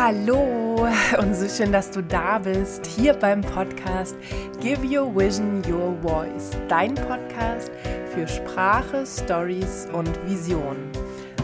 Hallo 0.00 0.86
und 1.18 1.34
so 1.34 1.48
schön, 1.48 1.72
dass 1.72 1.90
du 1.90 2.00
da 2.04 2.38
bist, 2.38 2.86
hier 2.86 3.14
beim 3.14 3.40
Podcast 3.40 4.14
Give 4.60 4.78
Your 4.86 5.12
Vision 5.12 5.60
Your 5.68 5.96
Voice, 6.00 6.52
dein 6.68 6.94
Podcast 6.94 7.72
für 8.14 8.28
Sprache, 8.28 9.04
Stories 9.04 9.88
und 9.92 10.08
Vision. 10.24 10.76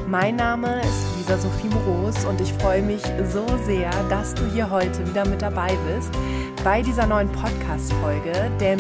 Mein 0.07 0.37
Name 0.37 0.81
ist 0.83 1.05
Lisa 1.17 1.37
Sophie 1.37 1.67
Moros 1.67 2.25
und 2.27 2.41
ich 2.41 2.53
freue 2.53 2.81
mich 2.81 3.03
so 3.29 3.45
sehr, 3.67 3.91
dass 4.09 4.35
du 4.35 4.47
hier 4.53 4.71
heute 4.71 5.05
wieder 5.05 5.27
mit 5.27 5.43
dabei 5.43 5.77
bist 5.93 6.13
bei 6.63 6.81
dieser 6.81 7.09
neuen 7.09 7.33
Podcast-Folge. 7.33 8.53
Denn 8.61 8.79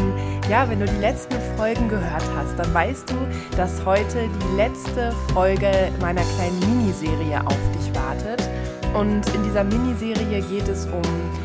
ja, 0.48 0.70
wenn 0.70 0.78
du 0.78 0.86
die 0.86 1.00
letzten 1.00 1.34
Folgen 1.56 1.88
gehört 1.88 2.22
hast, 2.36 2.56
dann 2.56 2.72
weißt 2.72 3.10
du, 3.10 3.16
dass 3.56 3.84
heute 3.84 4.28
die 4.28 4.56
letzte 4.56 5.10
Folge 5.32 5.90
meiner 6.00 6.22
kleinen 6.36 6.60
Miniserie 6.60 7.44
auf 7.44 7.58
dich 7.76 7.92
wartet. 7.92 8.48
Und 8.94 9.28
in 9.34 9.42
dieser 9.42 9.64
Miniserie 9.64 10.40
geht 10.42 10.68
es 10.68 10.86
um 10.86 11.02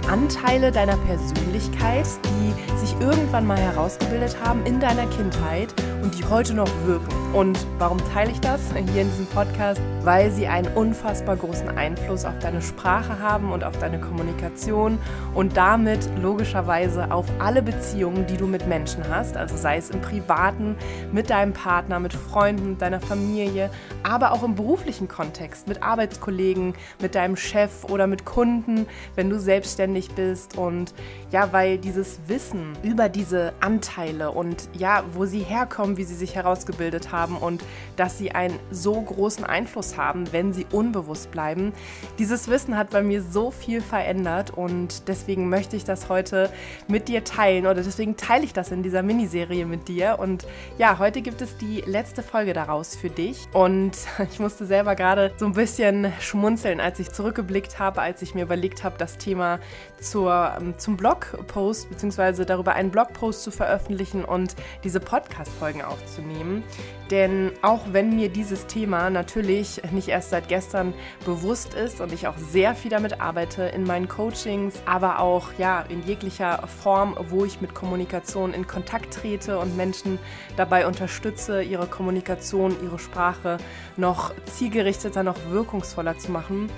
Anteile 0.08 0.72
deiner 0.72 0.98
Persönlichkeit, 0.98 2.06
die 2.24 2.78
sich 2.78 2.96
irgendwann 3.00 3.48
mal 3.48 3.58
herausgebildet 3.58 4.38
haben 4.44 4.64
in 4.68 4.80
deiner 4.80 5.08
Kindheit 5.08 5.74
und 6.04 6.16
die 6.18 6.26
heute 6.26 6.54
noch 6.54 6.70
wirken. 6.86 7.10
Und 7.32 7.64
warum 7.78 8.00
teile 8.12 8.32
ich 8.32 8.42
das 8.42 8.60
hier 8.74 9.04
in 9.04 9.10
diesem 9.12 9.28
Podcast? 9.28 9.80
Weil 10.02 10.32
sie 10.32 10.48
einen 10.48 10.68
unfassbar 10.74 11.36
großen 11.36 11.70
Einfluss 11.70 12.26
auf 12.26 12.40
deine 12.40 12.60
Sprache 12.60 13.20
haben 13.20 13.52
und 13.52 13.64
auf 13.64 13.78
deine 13.78 14.00
Kommunikation 14.00 14.98
und 15.36 15.56
damit 15.56 16.10
logischerweise 16.20 17.12
auf 17.12 17.28
alle 17.38 17.62
Beziehungen, 17.62 18.26
die 18.26 18.36
du 18.36 18.48
mit 18.48 18.68
Menschen 18.68 19.08
hast. 19.08 19.38
Also 19.38 19.56
sei 19.58 19.78
es 19.78 19.92
im 19.92 20.02
privaten, 20.02 20.76
mit 21.12 21.30
deinem 21.30 21.54
Partner, 21.54 22.00
mit 22.00 22.14
Freunden, 22.14 22.72
mit 22.72 22.82
deiner 22.82 23.00
Familie, 23.00 23.70
aber 24.02 24.32
auch 24.32 24.42
im 24.42 24.56
beruflichen 24.56 25.08
Kontext, 25.08 25.68
mit 25.68 25.84
Arbeitskollegen, 25.84 26.74
mit 27.00 27.14
deinem 27.14 27.36
Chef 27.36 27.84
oder 27.90 28.08
mit 28.08 28.26
Kunden, 28.26 28.88
wenn 29.14 29.30
du 29.30 29.40
selbstständig 29.40 30.16
bist. 30.16 30.58
Und 30.58 30.96
ja, 31.30 31.54
weil 31.54 31.78
dieses 31.78 32.22
Wissen 32.26 32.76
über 32.82 33.08
diese 33.08 33.54
Anteile 33.60 34.32
und 34.32 34.68
ja, 34.74 35.04
wo 35.14 35.26
sie 35.26 35.42
herkommen, 35.42 35.98
wie 35.98 36.06
sie 36.06 36.16
sich 36.16 36.34
herausgebildet 36.34 37.12
haben 37.12 37.19
und 37.28 37.64
dass 37.96 38.18
sie 38.18 38.32
einen 38.32 38.60
so 38.72 39.02
großen 39.02 39.46
Einfluss 39.46 39.98
haben, 39.98 40.32
wenn 40.32 40.54
sie 40.54 40.66
unbewusst 40.72 41.32
bleiben, 41.32 41.74
dieses 42.18 42.50
Wissen 42.50 42.78
hat 42.78 42.90
bei 42.90 43.02
mir 43.02 43.22
so 43.22 43.52
viel 43.52 43.82
verändert 43.82 44.52
und 44.52 45.08
deswegen 45.08 45.50
möchte 45.50 45.76
ich 45.76 45.86
das 45.86 46.10
heute 46.10 46.52
mit 46.88 47.08
dir 47.08 47.24
teilen 47.24 47.66
oder 47.66 47.76
deswegen 47.76 48.18
teile 48.18 48.44
ich 48.44 48.54
das 48.54 48.72
in 48.72 48.84
dieser 48.84 49.02
Miniserie 49.02 49.66
mit 49.66 49.88
dir. 49.88 50.18
Und 50.20 50.46
ja, 50.78 51.00
heute 51.00 51.22
gibt 51.22 51.42
es 51.42 51.58
die 51.58 51.82
letzte 51.82 52.22
Folge 52.22 52.54
daraus 52.54 52.96
für 52.96 53.10
dich 53.10 53.48
und 53.54 53.94
ich 54.32 54.40
musste 54.40 54.66
selber 54.66 54.96
gerade 54.96 55.32
so 55.38 55.46
ein 55.46 55.54
bisschen 55.54 56.12
schmunzeln, 56.20 56.80
als 56.80 57.00
ich 57.00 57.12
zurück 57.12 57.30
zurückgeblickt 57.30 57.80
habe, 57.80 58.02
als 58.02 58.22
ich 58.22 58.34
mir 58.34 58.44
überlegt 58.44 58.84
habe, 58.84 58.98
das 58.98 59.18
Thema 59.18 59.60
zur, 60.00 60.56
ähm, 60.60 60.78
zum 60.78 60.98
Blogpost 60.98 61.90
bzw. 61.90 62.46
darüber 62.46 62.74
einen 62.74 62.90
Blogpost 62.90 63.44
zu 63.44 63.52
veröffentlichen 63.52 64.26
und 64.26 64.56
diese 64.84 65.00
Podcast-Folgen 65.00 65.82
aufzunehmen. 65.84 66.64
Denn 67.12 67.52
auch 67.64 67.82
wenn 67.92 68.16
mir 68.16 68.30
dieses 68.30 68.68
Thema 68.68 69.10
natürlich 69.10 69.82
nicht 69.92 70.10
erst 70.10 70.30
seit 70.30 70.48
gestern 70.48 70.94
bewusst 71.26 71.74
ist 71.74 72.02
und 72.02 72.14
ich 72.14 72.28
auch 72.28 72.38
sehr 72.38 72.76
viel 72.76 72.92
damit 72.92 73.20
arbeite 73.20 73.64
in 73.64 73.84
meinen 73.84 74.08
Coachings, 74.08 74.76
aber 74.86 75.20
auch 75.20 75.54
ja 75.58 75.82
in 75.82 76.06
jeglicher 76.06 76.68
Form, 76.68 77.18
wo 77.30 77.46
ich 77.46 77.62
mit 77.62 77.74
Kommunikation 77.74 78.54
in 78.54 78.68
Kontakt 78.68 79.14
trete 79.14 79.58
und 79.58 79.76
Menschen 79.76 80.20
dabei 80.56 80.86
unterstütze, 80.86 81.64
ihre 81.64 81.88
Kommunikation, 81.88 82.76
ihre 82.84 83.00
Sprache 83.00 83.58
noch 83.98 84.34
zielgerichteter, 84.46 85.24
noch 85.24 85.38
wirkungsvoller 85.50 86.18
zu 86.20 86.32
machen, 86.32 86.70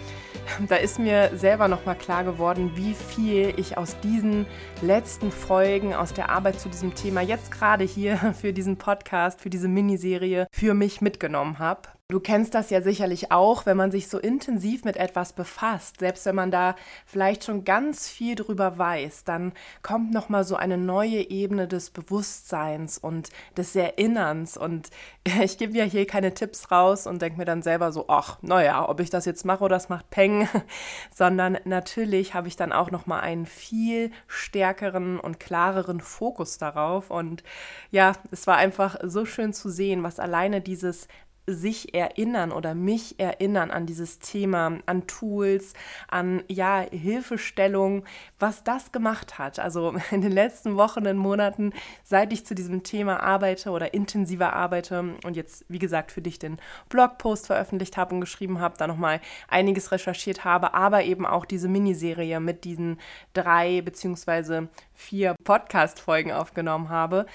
da 0.68 0.76
ist 0.76 1.00
mir 1.00 1.32
selber 1.36 1.68
nochmal 1.68 1.96
klar 1.96 2.24
geworden, 2.24 2.72
wie 2.76 2.94
viel 2.94 3.54
ich 3.58 3.78
aus 3.78 4.00
diesen 4.02 4.46
letzten 4.82 5.32
Folgen, 5.32 5.94
aus 5.94 6.14
der 6.14 6.30
Arbeit 6.30 6.60
zu 6.60 6.70
diesem 6.70 6.94
Thema, 6.94 7.22
jetzt 7.22 7.52
gerade 7.52 7.84
hier 7.84 8.18
für 8.42 8.54
diesen 8.54 8.78
Podcast, 8.78 9.42
für 9.42 9.50
diese 9.50 9.68
Miniserie, 9.68 10.21
für 10.52 10.74
mich 10.74 11.02
mitgenommen 11.02 11.60
habe. 11.60 11.90
Du 12.12 12.20
kennst 12.20 12.56
das 12.56 12.70
ja 12.70 12.82
sicherlich 12.82 13.32
auch, 13.32 13.66
wenn 13.66 13.78
man 13.78 13.90
sich 13.90 14.10
so 14.10 14.20
intensiv 14.20 14.84
mit 14.84 14.98
etwas 14.98 15.32
befasst, 15.32 16.02
selbst 16.02 16.26
wenn 16.26 16.36
man 16.36 16.52
da 16.52 16.76
vielleicht 17.06 17.46
schon 17.46 17.64
ganz 17.64 18.10
viel 18.10 18.36
drüber 18.36 18.78
weiß, 18.78 19.24
dann 19.24 19.54
kommt 19.82 20.14
noch 20.14 20.28
mal 20.28 20.44
so 20.44 20.58
eine 20.58 20.78
neue 20.78 21.30
Ebene 21.30 21.70
des 21.70 21.90
Bewusstseins 21.90 22.98
und 22.98 23.30
des 23.56 23.78
Erinnerns. 23.78 24.58
Und 24.58 24.90
ich 25.42 25.58
gebe 25.58 25.78
ja 25.78 25.86
hier 25.86 26.06
keine 26.06 26.34
Tipps 26.34 26.70
raus 26.70 27.08
und 27.08 27.22
denke 27.22 27.38
mir 27.38 27.46
dann 27.46 27.62
selber 27.62 27.94
so, 27.94 28.10
ach, 28.10 28.40
naja, 28.42 28.90
ob 28.90 29.00
ich 29.00 29.10
das 29.10 29.24
jetzt 29.24 29.46
mache 29.46 29.64
oder 29.64 29.78
das 29.78 29.88
macht 29.88 30.10
Peng, 30.10 30.50
sondern 31.16 31.60
natürlich 31.64 32.34
habe 32.34 32.50
ich 32.50 32.58
dann 32.58 32.74
auch 32.74 32.92
noch 32.92 33.06
mal 33.06 33.22
einen 33.22 33.46
viel 33.46 34.12
stärkeren 34.28 35.18
und 35.18 35.40
klareren 35.40 36.02
Fokus 36.02 36.58
darauf. 36.58 37.10
Und 37.10 37.42
ja, 37.90 38.12
es 38.32 38.48
war 38.48 38.58
einfach 38.58 38.98
so 39.02 39.24
schön 39.24 39.54
zu 39.54 39.70
sehen, 39.70 40.04
was 40.04 40.20
alleine 40.20 40.60
dieses 40.60 41.08
sich 41.48 41.94
erinnern 41.94 42.52
oder 42.52 42.76
mich 42.76 43.20
erinnern 43.20 43.72
an 43.72 43.86
dieses 43.86 44.20
Thema, 44.20 44.80
an 44.86 45.08
Tools, 45.08 45.74
an 46.08 46.44
ja, 46.48 46.86
Hilfestellung, 46.92 48.06
was 48.40 48.64
das 48.64 48.92
gemacht 48.92 49.40
hat. 49.40 49.60
Also 49.60 49.96
in 50.12 50.22
den 50.22 50.32
letzten 50.32 50.78
Wochen 50.78 51.08
und 51.08 51.18
Monaten, 51.18 51.74
seit 52.04 52.32
ich 52.32 52.46
zu 52.46 52.56
diesem 52.56 52.84
Thema 52.84 53.22
arbeite 53.22 53.72
oder 53.72 53.94
intensiver 53.94 54.54
arbeite 54.54 55.16
und 55.24 55.36
jetzt, 55.36 55.66
wie 55.68 55.80
gesagt, 55.80 56.12
für 56.12 56.22
dich 56.22 56.40
den 56.40 56.58
Blogpost 56.90 57.48
veröffentlicht 57.48 57.98
habe 57.98 58.16
und 58.16 58.22
geschrieben 58.22 58.60
habe, 58.60 58.78
da 58.78 58.88
nochmal 58.88 59.20
einiges 59.48 59.92
recherchiert 59.92 60.46
habe, 60.46 60.74
aber 60.74 61.04
eben 61.04 61.26
auch 61.26 61.46
diese 61.46 61.68
Miniserie 61.68 62.40
mit 62.40 62.64
diesen 62.64 63.00
drei 63.34 63.82
beziehungsweise 63.82 64.70
vier 64.94 65.36
Podcast-Folgen 65.44 66.32
aufgenommen 66.32 66.90
habe, 66.90 67.26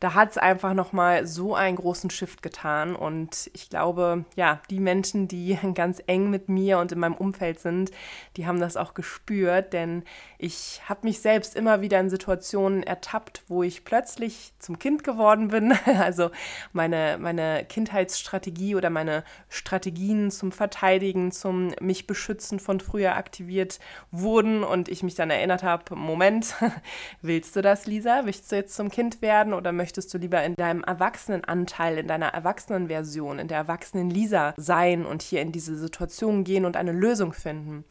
da 0.00 0.14
hat 0.14 0.30
es 0.32 0.38
einfach 0.38 0.74
nochmal 0.74 1.26
so 1.26 1.54
einen 1.54 1.76
großen 1.76 2.10
Shift 2.10 2.42
getan 2.42 2.94
und 2.94 3.50
ich 3.54 3.70
glaube, 3.70 4.24
ja, 4.36 4.60
die 4.68 4.80
Menschen, 4.80 5.28
die 5.28 5.58
ganz 5.74 6.02
eng 6.06 6.28
mit 6.28 6.48
mir 6.48 6.78
und 6.78 6.92
in 6.92 6.98
meinem 6.98 7.14
Umfeld 7.14 7.60
sind, 7.60 7.90
die 8.36 8.46
haben 8.46 8.60
das 8.60 8.76
auch 8.76 8.92
gespürt, 8.94 9.72
denn 9.72 10.02
ich 10.44 10.82
habe 10.86 11.00
mich 11.04 11.20
selbst 11.20 11.56
immer 11.56 11.80
wieder 11.80 11.98
in 11.98 12.10
Situationen 12.10 12.82
ertappt, 12.82 13.44
wo 13.48 13.62
ich 13.62 13.86
plötzlich 13.86 14.52
zum 14.58 14.78
Kind 14.78 15.02
geworden 15.02 15.48
bin. 15.48 15.72
Also 16.04 16.30
meine, 16.72 17.16
meine 17.18 17.64
Kindheitsstrategie 17.64 18.74
oder 18.74 18.90
meine 18.90 19.24
Strategien 19.48 20.30
zum 20.30 20.52
Verteidigen, 20.52 21.32
zum 21.32 21.72
mich 21.80 22.06
beschützen 22.06 22.58
von 22.58 22.80
früher 22.80 23.16
aktiviert 23.16 23.78
wurden 24.10 24.64
und 24.64 24.88
ich 24.88 25.02
mich 25.02 25.14
dann 25.14 25.30
erinnert 25.30 25.62
habe, 25.62 25.96
Moment, 25.96 26.54
willst 27.22 27.56
du 27.56 27.62
das, 27.62 27.86
Lisa? 27.86 28.22
Willst 28.24 28.52
du 28.52 28.56
jetzt 28.56 28.74
zum 28.74 28.90
Kind 28.90 29.22
werden 29.22 29.54
oder 29.54 29.72
möchtest 29.72 30.12
du 30.12 30.18
lieber 30.18 30.42
in 30.42 30.56
deinem 30.56 30.84
Erwachsenenanteil, 30.84 31.96
in 31.96 32.08
deiner 32.08 32.28
Erwachsenenversion, 32.28 33.38
in 33.38 33.48
der 33.48 33.58
erwachsenen 33.58 34.10
Lisa 34.10 34.52
sein 34.58 35.06
und 35.06 35.22
hier 35.22 35.40
in 35.40 35.52
diese 35.52 35.78
Situation 35.78 36.44
gehen 36.44 36.66
und 36.66 36.76
eine 36.76 36.92
Lösung 36.92 37.32
finden. 37.32 37.84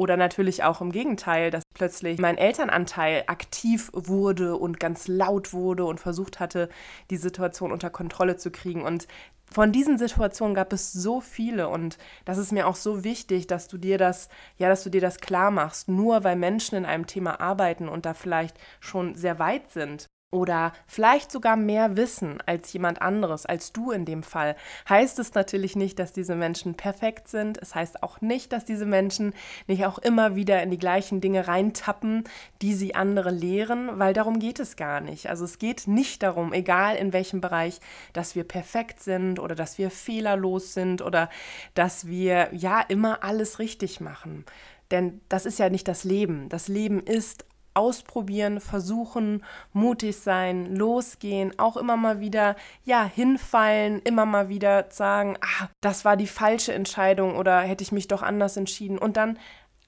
Oder 0.00 0.16
natürlich 0.16 0.64
auch 0.64 0.80
im 0.80 0.92
Gegenteil, 0.92 1.50
dass 1.50 1.62
plötzlich 1.74 2.18
mein 2.18 2.38
Elternanteil 2.38 3.24
aktiv 3.26 3.90
wurde 3.92 4.56
und 4.56 4.80
ganz 4.80 5.08
laut 5.08 5.52
wurde 5.52 5.84
und 5.84 6.00
versucht 6.00 6.40
hatte, 6.40 6.70
die 7.10 7.18
Situation 7.18 7.70
unter 7.70 7.90
Kontrolle 7.90 8.38
zu 8.38 8.50
kriegen. 8.50 8.80
Und 8.80 9.06
von 9.52 9.72
diesen 9.72 9.98
Situationen 9.98 10.54
gab 10.54 10.72
es 10.72 10.94
so 10.94 11.20
viele 11.20 11.68
und 11.68 11.98
das 12.24 12.38
ist 12.38 12.50
mir 12.50 12.66
auch 12.66 12.76
so 12.76 13.04
wichtig, 13.04 13.46
dass 13.46 13.68
du 13.68 13.76
dir 13.76 13.98
das, 13.98 14.30
ja, 14.56 14.70
dass 14.70 14.84
du 14.84 14.88
dir 14.88 15.02
das 15.02 15.18
klar 15.18 15.50
machst. 15.50 15.86
Nur 15.86 16.24
weil 16.24 16.36
Menschen 16.36 16.78
in 16.78 16.86
einem 16.86 17.06
Thema 17.06 17.38
arbeiten 17.38 17.86
und 17.86 18.06
da 18.06 18.14
vielleicht 18.14 18.56
schon 18.80 19.14
sehr 19.16 19.38
weit 19.38 19.70
sind, 19.70 20.06
oder 20.32 20.72
vielleicht 20.86 21.32
sogar 21.32 21.56
mehr 21.56 21.96
wissen 21.96 22.38
als 22.46 22.72
jemand 22.72 23.02
anderes, 23.02 23.46
als 23.46 23.72
du 23.72 23.90
in 23.90 24.04
dem 24.04 24.22
Fall, 24.22 24.54
heißt 24.88 25.18
es 25.18 25.34
natürlich 25.34 25.74
nicht, 25.74 25.98
dass 25.98 26.12
diese 26.12 26.36
Menschen 26.36 26.76
perfekt 26.76 27.26
sind. 27.26 27.58
Es 27.60 27.74
heißt 27.74 28.04
auch 28.04 28.20
nicht, 28.20 28.52
dass 28.52 28.64
diese 28.64 28.86
Menschen 28.86 29.34
nicht 29.66 29.84
auch 29.86 29.98
immer 29.98 30.36
wieder 30.36 30.62
in 30.62 30.70
die 30.70 30.78
gleichen 30.78 31.20
Dinge 31.20 31.48
reintappen, 31.48 32.24
die 32.62 32.74
sie 32.74 32.94
andere 32.94 33.30
lehren, 33.30 33.98
weil 33.98 34.12
darum 34.12 34.38
geht 34.38 34.60
es 34.60 34.76
gar 34.76 35.00
nicht. 35.00 35.28
Also 35.28 35.44
es 35.44 35.58
geht 35.58 35.88
nicht 35.88 36.22
darum, 36.22 36.52
egal 36.52 36.94
in 36.94 37.12
welchem 37.12 37.40
Bereich, 37.40 37.80
dass 38.12 38.36
wir 38.36 38.44
perfekt 38.44 39.00
sind 39.00 39.40
oder 39.40 39.56
dass 39.56 39.78
wir 39.78 39.90
fehlerlos 39.90 40.74
sind 40.74 41.02
oder 41.02 41.28
dass 41.74 42.06
wir 42.06 42.50
ja 42.52 42.80
immer 42.80 43.24
alles 43.24 43.58
richtig 43.58 44.00
machen. 44.00 44.44
Denn 44.92 45.20
das 45.28 45.44
ist 45.44 45.58
ja 45.58 45.70
nicht 45.70 45.88
das 45.88 46.04
Leben. 46.04 46.48
Das 46.48 46.68
Leben 46.68 47.00
ist 47.00 47.44
ausprobieren, 47.74 48.60
versuchen, 48.60 49.44
mutig 49.72 50.16
sein, 50.16 50.74
losgehen, 50.74 51.58
auch 51.58 51.76
immer 51.76 51.96
mal 51.96 52.20
wieder, 52.20 52.56
ja, 52.84 53.04
hinfallen, 53.04 54.00
immer 54.00 54.26
mal 54.26 54.48
wieder 54.48 54.86
sagen, 54.90 55.36
ah, 55.40 55.68
das 55.80 56.04
war 56.04 56.16
die 56.16 56.26
falsche 56.26 56.72
Entscheidung 56.72 57.36
oder 57.36 57.60
hätte 57.60 57.82
ich 57.82 57.92
mich 57.92 58.08
doch 58.08 58.22
anders 58.22 58.56
entschieden 58.56 58.98
und 58.98 59.16
dann 59.16 59.38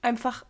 einfach 0.01 0.45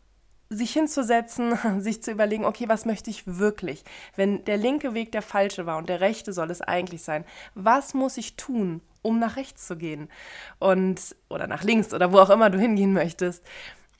sich 0.49 0.71
hinzusetzen, 0.71 1.57
sich 1.81 2.01
zu 2.03 2.11
überlegen, 2.11 2.45
okay, 2.45 2.69
was 2.69 2.85
möchte 2.85 3.09
ich 3.09 3.23
wirklich? 3.25 3.83
Wenn 4.15 4.43
der 4.45 4.57
linke 4.57 4.93
Weg 4.93 5.11
der 5.11 5.21
falsche 5.21 5.65
war 5.65 5.77
und 5.77 5.89
der 5.89 6.01
rechte 6.01 6.33
soll 6.33 6.51
es 6.51 6.61
eigentlich 6.61 7.03
sein, 7.03 7.25
was 7.55 7.93
muss 7.93 8.17
ich 8.17 8.35
tun, 8.35 8.81
um 9.01 9.19
nach 9.19 9.35
rechts 9.35 9.67
zu 9.67 9.75
gehen? 9.75 10.09
Und 10.59 11.15
oder 11.29 11.47
nach 11.47 11.63
links 11.63 11.93
oder 11.93 12.11
wo 12.11 12.19
auch 12.19 12.29
immer 12.29 12.49
du 12.49 12.59
hingehen 12.59 12.93
möchtest. 12.93 13.43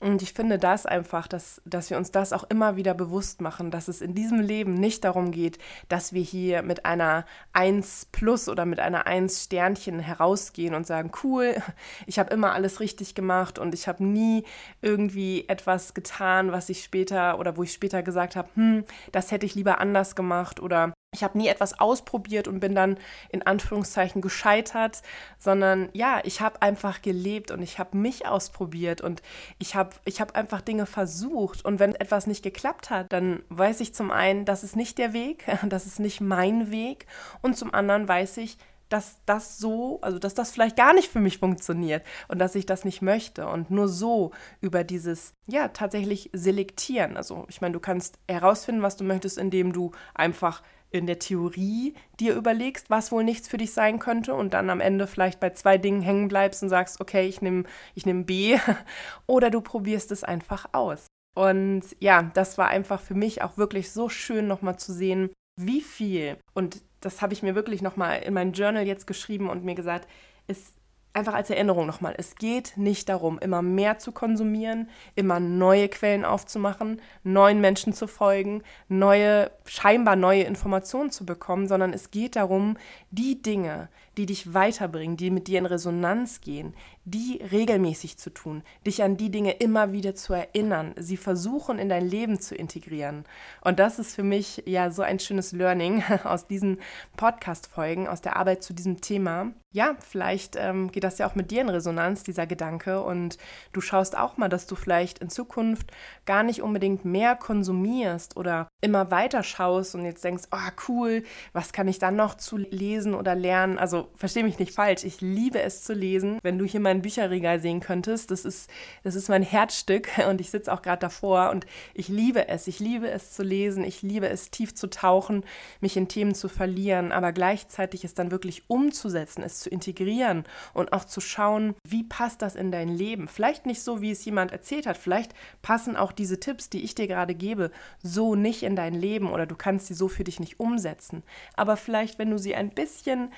Und 0.04 0.20
ich 0.20 0.34
finde 0.34 0.58
das 0.58 0.84
einfach, 0.84 1.26
dass, 1.26 1.62
dass 1.64 1.88
wir 1.88 1.96
uns 1.96 2.10
das 2.10 2.34
auch 2.34 2.44
immer 2.50 2.76
wieder 2.76 2.92
bewusst 2.92 3.40
machen, 3.40 3.70
dass 3.70 3.88
es 3.88 4.02
in 4.02 4.14
diesem 4.14 4.38
Leben 4.38 4.74
nicht 4.74 5.02
darum 5.02 5.30
geht, 5.30 5.56
dass 5.88 6.12
wir 6.12 6.20
hier 6.20 6.60
mit 6.60 6.84
einer 6.84 7.24
1 7.54 8.08
plus 8.12 8.50
oder 8.50 8.66
mit 8.66 8.80
einer 8.80 9.06
1 9.06 9.44
Sternchen 9.44 10.00
herausgehen 10.00 10.74
und 10.74 10.86
sagen, 10.86 11.10
cool, 11.22 11.54
ich 12.06 12.18
habe 12.18 12.34
immer 12.34 12.52
alles 12.52 12.80
richtig 12.80 13.14
gemacht 13.14 13.58
und 13.58 13.72
ich 13.72 13.88
habe 13.88 14.04
nie 14.04 14.44
irgendwie 14.82 15.48
etwas 15.48 15.94
getan, 15.94 16.52
was 16.52 16.68
ich 16.68 16.84
später 16.84 17.38
oder 17.38 17.56
wo 17.56 17.62
ich 17.62 17.72
später 17.72 18.02
gesagt 18.02 18.36
habe, 18.36 18.50
hm, 18.56 18.84
das 19.10 19.30
hätte 19.30 19.46
ich 19.46 19.54
lieber 19.54 19.80
anders 19.80 20.14
gemacht 20.14 20.60
oder 20.60 20.92
ich 21.14 21.22
habe 21.24 21.38
nie 21.38 21.48
etwas 21.48 21.78
ausprobiert 21.80 22.48
und 22.48 22.60
bin 22.60 22.74
dann 22.74 22.98
in 23.30 23.42
Anführungszeichen 23.42 24.20
gescheitert, 24.20 25.02
sondern 25.38 25.88
ja, 25.92 26.20
ich 26.24 26.40
habe 26.40 26.60
einfach 26.60 27.00
gelebt 27.00 27.50
und 27.50 27.62
ich 27.62 27.78
habe 27.78 27.96
mich 27.96 28.26
ausprobiert 28.26 29.00
und 29.00 29.22
ich 29.58 29.74
habe 29.74 29.90
ich 30.04 30.20
hab 30.20 30.36
einfach 30.36 30.60
Dinge 30.60 30.86
versucht. 30.86 31.64
Und 31.64 31.78
wenn 31.78 31.94
etwas 31.94 32.26
nicht 32.26 32.42
geklappt 32.42 32.90
hat, 32.90 33.12
dann 33.12 33.42
weiß 33.48 33.80
ich 33.80 33.94
zum 33.94 34.10
einen, 34.10 34.44
das 34.44 34.64
ist 34.64 34.76
nicht 34.76 34.98
der 34.98 35.12
Weg, 35.12 35.46
das 35.68 35.86
ist 35.86 36.00
nicht 36.00 36.20
mein 36.20 36.70
Weg. 36.70 37.06
Und 37.40 37.56
zum 37.56 37.72
anderen 37.72 38.08
weiß 38.08 38.38
ich, 38.38 38.58
dass 38.88 39.18
das 39.26 39.58
so, 39.58 39.98
also 40.02 40.18
dass 40.18 40.34
das 40.34 40.50
vielleicht 40.50 40.76
gar 40.76 40.92
nicht 40.94 41.10
für 41.10 41.20
mich 41.20 41.38
funktioniert 41.38 42.04
und 42.28 42.38
dass 42.38 42.54
ich 42.54 42.66
das 42.66 42.84
nicht 42.84 43.02
möchte. 43.02 43.48
Und 43.48 43.70
nur 43.70 43.88
so 43.88 44.32
über 44.60 44.84
dieses, 44.84 45.34
ja, 45.46 45.68
tatsächlich 45.68 46.30
selektieren. 46.32 47.16
Also 47.16 47.46
ich 47.48 47.60
meine, 47.60 47.72
du 47.72 47.80
kannst 47.80 48.18
herausfinden, 48.28 48.82
was 48.82 48.96
du 48.96 49.04
möchtest, 49.04 49.38
indem 49.38 49.72
du 49.72 49.92
einfach 50.14 50.62
in 50.94 51.06
der 51.06 51.18
Theorie 51.18 51.94
dir 52.20 52.34
überlegst, 52.34 52.88
was 52.88 53.10
wohl 53.10 53.24
nichts 53.24 53.48
für 53.48 53.56
dich 53.56 53.72
sein 53.72 53.98
könnte 53.98 54.34
und 54.34 54.54
dann 54.54 54.70
am 54.70 54.80
Ende 54.80 55.06
vielleicht 55.06 55.40
bei 55.40 55.50
zwei 55.50 55.76
Dingen 55.76 56.02
hängen 56.02 56.28
bleibst 56.28 56.62
und 56.62 56.68
sagst, 56.68 57.00
okay, 57.00 57.26
ich 57.26 57.42
nehme 57.42 57.64
ich 57.94 58.06
nehm 58.06 58.24
B 58.26 58.58
oder 59.26 59.50
du 59.50 59.60
probierst 59.60 60.12
es 60.12 60.22
einfach 60.22 60.66
aus. 60.72 61.06
Und 61.36 61.82
ja, 61.98 62.30
das 62.34 62.58
war 62.58 62.68
einfach 62.68 63.00
für 63.00 63.14
mich 63.14 63.42
auch 63.42 63.56
wirklich 63.56 63.90
so 63.90 64.08
schön 64.08 64.46
nochmal 64.46 64.78
zu 64.78 64.92
sehen, 64.92 65.30
wie 65.60 65.80
viel, 65.80 66.36
und 66.54 66.80
das 67.00 67.22
habe 67.22 67.32
ich 67.32 67.42
mir 67.42 67.56
wirklich 67.56 67.82
nochmal 67.82 68.22
in 68.22 68.32
mein 68.32 68.52
Journal 68.52 68.86
jetzt 68.86 69.06
geschrieben 69.06 69.50
und 69.50 69.64
mir 69.64 69.74
gesagt, 69.74 70.08
es 70.46 70.74
einfach 71.14 71.34
als 71.34 71.48
Erinnerung 71.48 71.86
nochmal, 71.86 72.14
es 72.18 72.34
geht 72.34 72.76
nicht 72.76 73.08
darum, 73.08 73.38
immer 73.38 73.62
mehr 73.62 73.98
zu 73.98 74.12
konsumieren, 74.12 74.88
immer 75.14 75.40
neue 75.40 75.88
Quellen 75.88 76.24
aufzumachen, 76.24 77.00
neuen 77.22 77.60
Menschen 77.60 77.92
zu 77.92 78.06
folgen, 78.06 78.62
neue, 78.88 79.50
scheinbar 79.64 80.16
neue 80.16 80.42
Informationen 80.42 81.10
zu 81.10 81.24
bekommen, 81.24 81.68
sondern 81.68 81.92
es 81.92 82.10
geht 82.10 82.36
darum, 82.36 82.76
die 83.10 83.40
Dinge, 83.40 83.88
die 84.16 84.26
dich 84.26 84.54
weiterbringen, 84.54 85.16
die 85.16 85.30
mit 85.30 85.48
dir 85.48 85.58
in 85.58 85.66
Resonanz 85.66 86.40
gehen, 86.40 86.74
die 87.04 87.42
regelmäßig 87.50 88.16
zu 88.18 88.30
tun, 88.30 88.62
dich 88.86 89.02
an 89.02 89.16
die 89.16 89.30
Dinge 89.30 89.52
immer 89.52 89.92
wieder 89.92 90.14
zu 90.14 90.32
erinnern, 90.32 90.94
sie 90.96 91.16
versuchen 91.16 91.78
in 91.78 91.88
dein 91.88 92.08
Leben 92.08 92.40
zu 92.40 92.54
integrieren. 92.54 93.24
Und 93.60 93.78
das 93.78 93.98
ist 93.98 94.14
für 94.14 94.22
mich 94.22 94.62
ja 94.66 94.90
so 94.90 95.02
ein 95.02 95.18
schönes 95.18 95.52
Learning 95.52 96.02
aus 96.24 96.46
diesen 96.46 96.78
Podcast-Folgen, 97.16 98.08
aus 98.08 98.20
der 98.20 98.36
Arbeit 98.36 98.62
zu 98.62 98.72
diesem 98.72 99.00
Thema. 99.00 99.52
Ja, 99.72 99.96
vielleicht 99.98 100.56
ähm, 100.56 100.90
geht 100.92 101.02
das 101.02 101.18
ja 101.18 101.28
auch 101.28 101.34
mit 101.34 101.50
dir 101.50 101.60
in 101.60 101.68
Resonanz, 101.68 102.22
dieser 102.22 102.46
Gedanke, 102.46 103.02
und 103.02 103.38
du 103.72 103.80
schaust 103.80 104.16
auch 104.16 104.36
mal, 104.36 104.48
dass 104.48 104.66
du 104.66 104.76
vielleicht 104.76 105.18
in 105.18 105.30
Zukunft 105.30 105.90
gar 106.26 106.44
nicht 106.44 106.62
unbedingt 106.62 107.04
mehr 107.04 107.34
konsumierst 107.34 108.36
oder 108.36 108.68
immer 108.80 109.10
weiter 109.10 109.42
schaust 109.42 109.94
und 109.96 110.04
jetzt 110.04 110.22
denkst, 110.22 110.44
oh 110.52 110.70
cool, 110.88 111.24
was 111.52 111.72
kann 111.72 111.88
ich 111.88 111.98
dann 111.98 112.14
noch 112.14 112.36
zu 112.36 112.56
lesen 112.56 113.14
oder 113.14 113.34
lernen? 113.34 113.78
Also 113.78 114.03
verstehe 114.16 114.44
mich 114.44 114.58
nicht 114.58 114.74
falsch, 114.74 115.04
ich 115.04 115.20
liebe 115.20 115.60
es 115.60 115.82
zu 115.82 115.92
lesen. 115.92 116.38
Wenn 116.42 116.58
du 116.58 116.64
hier 116.64 116.80
mein 116.80 117.02
Bücherregal 117.02 117.60
sehen 117.60 117.80
könntest. 117.80 118.30
Das 118.30 118.44
ist, 118.44 118.70
das 119.02 119.14
ist 119.14 119.28
mein 119.28 119.42
Herzstück 119.42 120.08
und 120.28 120.40
ich 120.40 120.50
sitze 120.50 120.72
auch 120.72 120.82
gerade 120.82 121.00
davor 121.00 121.50
und 121.50 121.66
ich 121.94 122.08
liebe 122.08 122.48
es. 122.48 122.66
Ich 122.66 122.80
liebe 122.80 123.08
es 123.10 123.32
zu 123.32 123.42
lesen. 123.42 123.84
Ich 123.84 124.02
liebe 124.02 124.28
es 124.28 124.50
tief 124.50 124.74
zu 124.74 124.88
tauchen, 124.88 125.44
mich 125.80 125.96
in 125.96 126.08
Themen 126.08 126.34
zu 126.34 126.48
verlieren, 126.48 127.12
aber 127.12 127.32
gleichzeitig 127.32 128.04
es 128.04 128.14
dann 128.14 128.30
wirklich 128.30 128.64
umzusetzen, 128.68 129.42
es 129.42 129.60
zu 129.60 129.70
integrieren 129.70 130.44
und 130.72 130.92
auch 130.92 131.04
zu 131.04 131.20
schauen, 131.20 131.74
wie 131.86 132.04
passt 132.04 132.42
das 132.42 132.56
in 132.56 132.70
dein 132.70 132.88
Leben. 132.88 133.28
Vielleicht 133.28 133.66
nicht 133.66 133.82
so, 133.82 134.00
wie 134.00 134.10
es 134.10 134.24
jemand 134.24 134.52
erzählt 134.52 134.86
hat. 134.86 134.96
Vielleicht 134.96 135.32
passen 135.62 135.96
auch 135.96 136.12
diese 136.12 136.40
Tipps, 136.40 136.70
die 136.70 136.84
ich 136.84 136.94
dir 136.94 137.06
gerade 137.06 137.34
gebe, 137.34 137.70
so 138.02 138.34
nicht 138.34 138.62
in 138.62 138.76
dein 138.76 138.94
Leben 138.94 139.30
oder 139.30 139.46
du 139.46 139.56
kannst 139.56 139.86
sie 139.86 139.94
so 139.94 140.08
für 140.08 140.24
dich 140.24 140.40
nicht 140.40 140.60
umsetzen. 140.60 141.22
Aber 141.56 141.76
vielleicht, 141.76 142.18
wenn 142.18 142.30
du 142.30 142.38
sie 142.38 142.54
ein 142.54 142.70
bisschen 142.70 143.32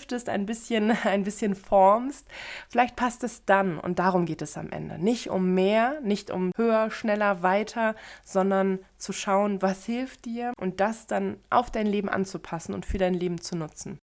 shiftest, 0.00 0.28
ein 0.28 0.46
bisschen, 0.46 0.90
ein 1.04 1.24
bisschen 1.24 1.54
formst, 1.54 2.26
Vielleicht 2.68 2.96
passt 2.96 3.24
es 3.24 3.44
dann 3.44 3.78
und 3.78 3.98
darum 3.98 4.26
geht 4.26 4.42
es 4.42 4.56
am 4.56 4.70
Ende. 4.70 4.98
Nicht 4.98 5.30
um 5.30 5.54
mehr, 5.54 6.00
nicht 6.02 6.30
um 6.30 6.52
höher, 6.56 6.90
schneller, 6.90 7.42
weiter, 7.42 7.94
sondern 8.24 8.78
zu 8.96 9.12
schauen, 9.12 9.62
was 9.62 9.84
hilft 9.84 10.24
dir 10.24 10.52
und 10.58 10.80
das 10.80 11.06
dann 11.06 11.36
auf 11.50 11.70
dein 11.70 11.86
Leben 11.86 12.08
anzupassen 12.08 12.74
und 12.74 12.86
für 12.86 12.98
dein 12.98 13.14
Leben 13.14 13.40
zu 13.40 13.56
nutzen. 13.56 13.98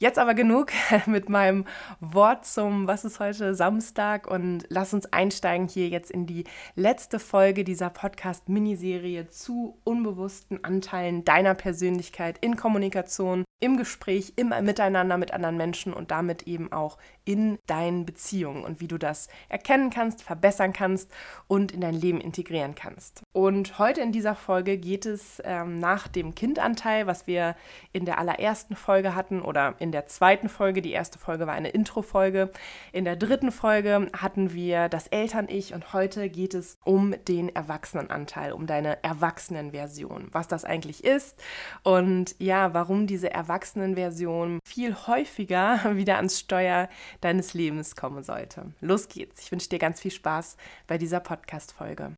Jetzt 0.00 0.20
aber 0.20 0.34
genug 0.34 0.70
mit 1.06 1.28
meinem 1.28 1.64
Wort 1.98 2.46
zum 2.46 2.86
Was 2.86 3.04
ist 3.04 3.18
heute 3.18 3.56
Samstag 3.56 4.28
und 4.30 4.64
lass 4.68 4.94
uns 4.94 5.12
einsteigen 5.12 5.66
hier 5.66 5.88
jetzt 5.88 6.12
in 6.12 6.24
die 6.24 6.44
letzte 6.76 7.18
Folge 7.18 7.64
dieser 7.64 7.90
Podcast-Miniserie 7.90 9.26
zu 9.26 9.76
unbewussten 9.82 10.62
Anteilen 10.62 11.24
deiner 11.24 11.54
Persönlichkeit 11.54 12.38
in 12.40 12.54
Kommunikation, 12.54 13.44
im 13.58 13.76
Gespräch, 13.76 14.34
im 14.36 14.50
Miteinander 14.62 15.18
mit 15.18 15.32
anderen 15.32 15.56
Menschen 15.56 15.92
und 15.92 16.12
damit 16.12 16.44
eben 16.44 16.70
auch 16.70 16.98
in 17.28 17.58
deinen 17.66 18.06
Beziehungen 18.06 18.64
und 18.64 18.80
wie 18.80 18.88
du 18.88 18.96
das 18.96 19.28
erkennen 19.50 19.90
kannst, 19.90 20.22
verbessern 20.22 20.72
kannst 20.72 21.12
und 21.46 21.72
in 21.72 21.82
dein 21.82 21.92
Leben 21.92 22.22
integrieren 22.22 22.74
kannst. 22.74 23.22
Und 23.32 23.78
heute 23.78 24.00
in 24.00 24.12
dieser 24.12 24.34
Folge 24.34 24.78
geht 24.78 25.04
es 25.04 25.42
ähm, 25.44 25.78
nach 25.78 26.08
dem 26.08 26.34
Kindanteil, 26.34 27.06
was 27.06 27.26
wir 27.26 27.54
in 27.92 28.06
der 28.06 28.16
allerersten 28.18 28.74
Folge 28.76 29.14
hatten 29.14 29.42
oder 29.42 29.74
in 29.78 29.92
der 29.92 30.06
zweiten 30.06 30.48
Folge. 30.48 30.80
Die 30.80 30.92
erste 30.92 31.18
Folge 31.18 31.46
war 31.46 31.52
eine 31.52 31.68
Intro-Folge. 31.68 32.50
In 32.92 33.04
der 33.04 33.16
dritten 33.16 33.52
Folge 33.52 34.10
hatten 34.16 34.54
wir 34.54 34.88
das 34.88 35.06
Eltern-Ich 35.08 35.74
und 35.74 35.92
heute 35.92 36.30
geht 36.30 36.54
es 36.54 36.78
um 36.82 37.14
den 37.26 37.54
Erwachsenenanteil, 37.54 38.52
um 38.52 38.66
deine 38.66 39.04
Erwachsenenversion, 39.04 40.28
was 40.32 40.48
das 40.48 40.64
eigentlich 40.64 41.04
ist 41.04 41.38
und 41.82 42.36
ja, 42.38 42.72
warum 42.72 43.06
diese 43.06 43.30
Erwachsenenversion 43.30 44.60
viel 44.64 44.96
häufiger 45.06 45.80
wieder 45.96 46.16
ans 46.16 46.38
Steuer 46.38 46.88
deines 47.20 47.54
Lebens 47.54 47.96
kommen 47.96 48.22
sollte. 48.22 48.72
Los 48.80 49.08
geht's. 49.08 49.42
Ich 49.42 49.52
wünsche 49.52 49.68
dir 49.68 49.78
ganz 49.78 50.00
viel 50.00 50.10
Spaß 50.10 50.56
bei 50.86 50.98
dieser 50.98 51.20
Podcast-Folge. 51.20 52.14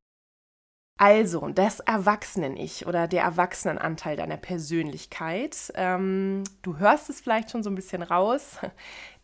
Also, 1.03 1.49
das 1.49 1.81
Erwachsenen-Ich 1.81 2.87
oder 2.87 3.09
der 3.09 3.23
Erwachsenenanteil 3.23 4.19
deiner 4.19 4.37
Persönlichkeit. 4.37 5.73
Ähm, 5.75 6.45
du 6.61 6.77
hörst 6.77 7.09
es 7.09 7.23
vielleicht 7.23 7.51
schon 7.51 7.63
so 7.63 7.71
ein 7.71 7.75
bisschen 7.75 8.03
raus. 8.03 8.59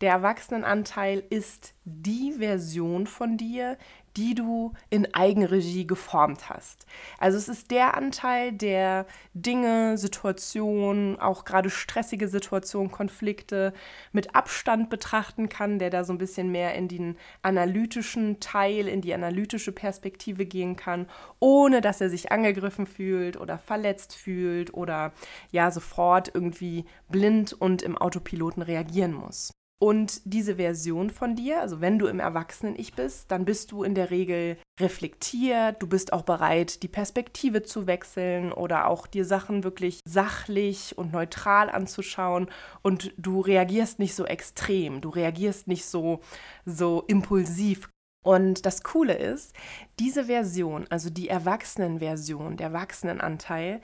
Der 0.01 0.11
Erwachsenenanteil 0.11 1.23
ist 1.29 1.75
die 1.85 2.33
Version 2.39 3.05
von 3.05 3.37
dir, 3.37 3.77
die 4.17 4.33
du 4.33 4.73
in 4.89 5.13
Eigenregie 5.13 5.85
geformt 5.85 6.49
hast. 6.49 6.85
Also 7.19 7.37
es 7.37 7.47
ist 7.47 7.71
der 7.71 7.95
Anteil, 7.95 8.51
der 8.51 9.05
Dinge, 9.33 9.97
Situationen, 9.97 11.19
auch 11.19 11.45
gerade 11.45 11.69
stressige 11.69 12.27
Situationen, 12.27 12.91
Konflikte 12.91 13.73
mit 14.11 14.35
Abstand 14.35 14.89
betrachten 14.89 15.49
kann, 15.49 15.77
der 15.77 15.91
da 15.91 16.03
so 16.03 16.13
ein 16.13 16.17
bisschen 16.17 16.51
mehr 16.51 16.73
in 16.73 16.87
den 16.87 17.15
analytischen 17.43 18.39
Teil, 18.39 18.87
in 18.87 19.01
die 19.01 19.13
analytische 19.13 19.71
Perspektive 19.71 20.45
gehen 20.45 20.75
kann, 20.75 21.07
ohne 21.39 21.81
dass 21.81 22.01
er 22.01 22.09
sich 22.09 22.31
angegriffen 22.31 22.87
fühlt 22.87 23.37
oder 23.37 23.59
verletzt 23.59 24.15
fühlt 24.15 24.73
oder 24.73 25.13
ja 25.51 25.69
sofort 25.69 26.31
irgendwie 26.33 26.85
blind 27.09 27.53
und 27.53 27.83
im 27.83 27.97
Autopiloten 27.97 28.63
reagieren 28.63 29.13
muss. 29.13 29.51
Und 29.79 30.21
diese 30.25 30.55
Version 30.55 31.11
von 31.11 31.35
dir, 31.35 31.61
also 31.61 31.81
wenn 31.81 31.99
du 31.99 32.07
im 32.07 32.19
Erwachsenen-Ich 32.19 32.95
bist, 32.95 33.29
dann 33.29 33.45
bist 33.45 33.71
du 33.71 33.83
in 33.83 33.93
der 33.93 34.09
Regel 34.09 34.57
reflektiert, 34.79 35.81
du 35.83 35.87
bist 35.87 36.13
auch 36.13 36.23
bereit, 36.23 36.81
die 36.81 36.87
Perspektive 36.87 37.61
zu 37.61 37.85
wechseln 37.85 38.51
oder 38.51 38.87
auch 38.87 39.05
dir 39.05 39.23
Sachen 39.23 39.63
wirklich 39.63 39.99
sachlich 40.03 40.97
und 40.97 41.13
neutral 41.13 41.69
anzuschauen 41.69 42.49
und 42.81 43.13
du 43.17 43.39
reagierst 43.39 43.99
nicht 43.99 44.15
so 44.15 44.25
extrem, 44.25 44.99
du 44.99 45.09
reagierst 45.09 45.67
nicht 45.67 45.85
so, 45.85 46.21
so 46.65 47.03
impulsiv. 47.07 47.87
Und 48.23 48.65
das 48.65 48.81
Coole 48.81 49.13
ist, 49.13 49.55
diese 49.99 50.25
Version, 50.25 50.87
also 50.89 51.11
die 51.11 51.29
Erwachsenen-Version, 51.29 52.57
der 52.57 52.67
Erwachsenenanteil, 52.67 53.81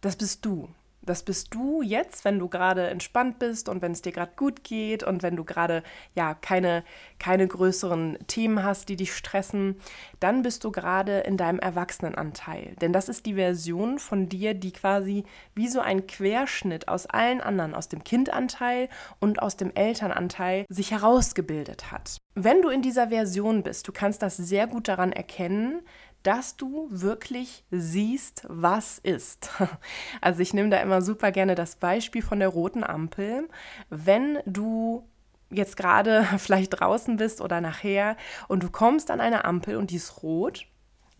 das 0.00 0.16
bist 0.16 0.44
du. 0.44 0.68
Das 1.10 1.24
bist 1.24 1.52
du 1.52 1.82
jetzt, 1.82 2.24
wenn 2.24 2.38
du 2.38 2.46
gerade 2.46 2.86
entspannt 2.86 3.40
bist 3.40 3.68
und 3.68 3.82
wenn 3.82 3.90
es 3.90 4.00
dir 4.00 4.12
gerade 4.12 4.30
gut 4.36 4.62
geht 4.62 5.02
und 5.02 5.24
wenn 5.24 5.34
du 5.34 5.42
gerade 5.42 5.82
ja 6.14 6.34
keine, 6.34 6.84
keine 7.18 7.48
größeren 7.48 8.16
Themen 8.28 8.62
hast, 8.62 8.88
die 8.88 8.94
dich 8.94 9.12
stressen, 9.12 9.74
dann 10.20 10.42
bist 10.42 10.62
du 10.62 10.70
gerade 10.70 11.18
in 11.18 11.36
deinem 11.36 11.58
Erwachsenenanteil. 11.58 12.76
Denn 12.80 12.92
das 12.92 13.08
ist 13.08 13.26
die 13.26 13.34
Version 13.34 13.98
von 13.98 14.28
dir, 14.28 14.54
die 14.54 14.70
quasi 14.70 15.24
wie 15.56 15.66
so 15.66 15.80
ein 15.80 16.06
Querschnitt 16.06 16.86
aus 16.86 17.06
allen 17.06 17.40
anderen, 17.40 17.74
aus 17.74 17.88
dem 17.88 18.04
Kindanteil 18.04 18.88
und 19.18 19.42
aus 19.42 19.56
dem 19.56 19.74
Elternanteil 19.74 20.64
sich 20.68 20.92
herausgebildet 20.92 21.90
hat. 21.90 22.18
Wenn 22.36 22.62
du 22.62 22.68
in 22.68 22.82
dieser 22.82 23.08
Version 23.08 23.64
bist, 23.64 23.88
du 23.88 23.92
kannst 23.92 24.22
das 24.22 24.36
sehr 24.36 24.68
gut 24.68 24.86
daran 24.86 25.10
erkennen, 25.10 25.82
dass 26.22 26.56
du 26.56 26.86
wirklich 26.90 27.64
siehst, 27.70 28.44
was 28.48 28.98
ist. 28.98 29.50
Also 30.20 30.40
ich 30.40 30.52
nehme 30.52 30.68
da 30.70 30.78
immer 30.78 31.02
super 31.02 31.32
gerne 31.32 31.54
das 31.54 31.76
Beispiel 31.76 32.22
von 32.22 32.40
der 32.40 32.48
roten 32.48 32.84
Ampel. 32.84 33.48
Wenn 33.88 34.38
du 34.44 35.08
jetzt 35.50 35.76
gerade 35.76 36.24
vielleicht 36.38 36.80
draußen 36.80 37.16
bist 37.16 37.40
oder 37.40 37.60
nachher 37.60 38.16
und 38.48 38.62
du 38.62 38.70
kommst 38.70 39.10
an 39.10 39.20
eine 39.20 39.44
Ampel 39.44 39.76
und 39.76 39.90
die 39.90 39.96
ist 39.96 40.22
rot, 40.22 40.66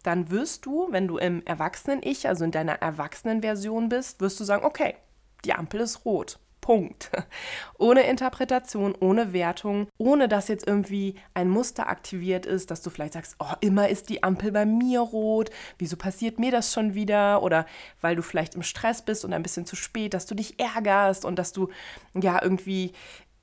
dann 0.03 0.31
wirst 0.31 0.67
du, 0.67 0.89
wenn 0.91 1.09
du 1.09 1.19
im 1.19 1.45
Erwachsenen-Ich, 1.45 2.27
also 2.29 2.45
in 2.45 2.51
deiner 2.51 2.75
Erwachsenen-Version 2.75 3.89
bist, 3.89 4.21
wirst 4.21 4.41
du 4.41 4.45
sagen, 4.45 4.65
okay, 4.65 4.97
die 5.45 5.53
Ampel 5.53 5.81
ist 5.81 6.05
rot. 6.05 6.39
Punkt. 6.61 7.11
Ohne 7.79 8.03
Interpretation, 8.03 8.95
ohne 9.01 9.33
Wertung, 9.33 9.89
ohne 9.99 10.29
dass 10.29 10.49
jetzt 10.49 10.67
irgendwie 10.67 11.15
ein 11.35 11.49
Muster 11.49 11.89
aktiviert 11.89 12.47
ist, 12.47 12.71
dass 12.71 12.83
du 12.83 12.91
vielleicht 12.91 13.15
sagst, 13.15 13.37
oh, 13.39 13.53
immer 13.61 13.89
ist 13.89 14.09
die 14.09 14.23
Ampel 14.23 14.53
bei 14.53 14.67
mir 14.67 15.01
rot, 15.01 15.51
wieso 15.79 15.97
passiert 15.97 16.39
mir 16.39 16.51
das 16.51 16.73
schon 16.73 16.95
wieder? 16.95 17.43
Oder 17.43 17.67
weil 18.01 18.17
du 18.17 18.23
vielleicht 18.23 18.55
im 18.55 18.63
Stress 18.63 19.03
bist 19.03 19.25
und 19.25 19.33
ein 19.33 19.43
bisschen 19.43 19.67
zu 19.67 19.77
spät, 19.77 20.15
dass 20.15 20.27
du 20.27 20.35
dich 20.35 20.61
ärgerst 20.61 21.25
und 21.25 21.39
dass 21.39 21.53
du 21.53 21.69
ja 22.15 22.43
irgendwie 22.43 22.93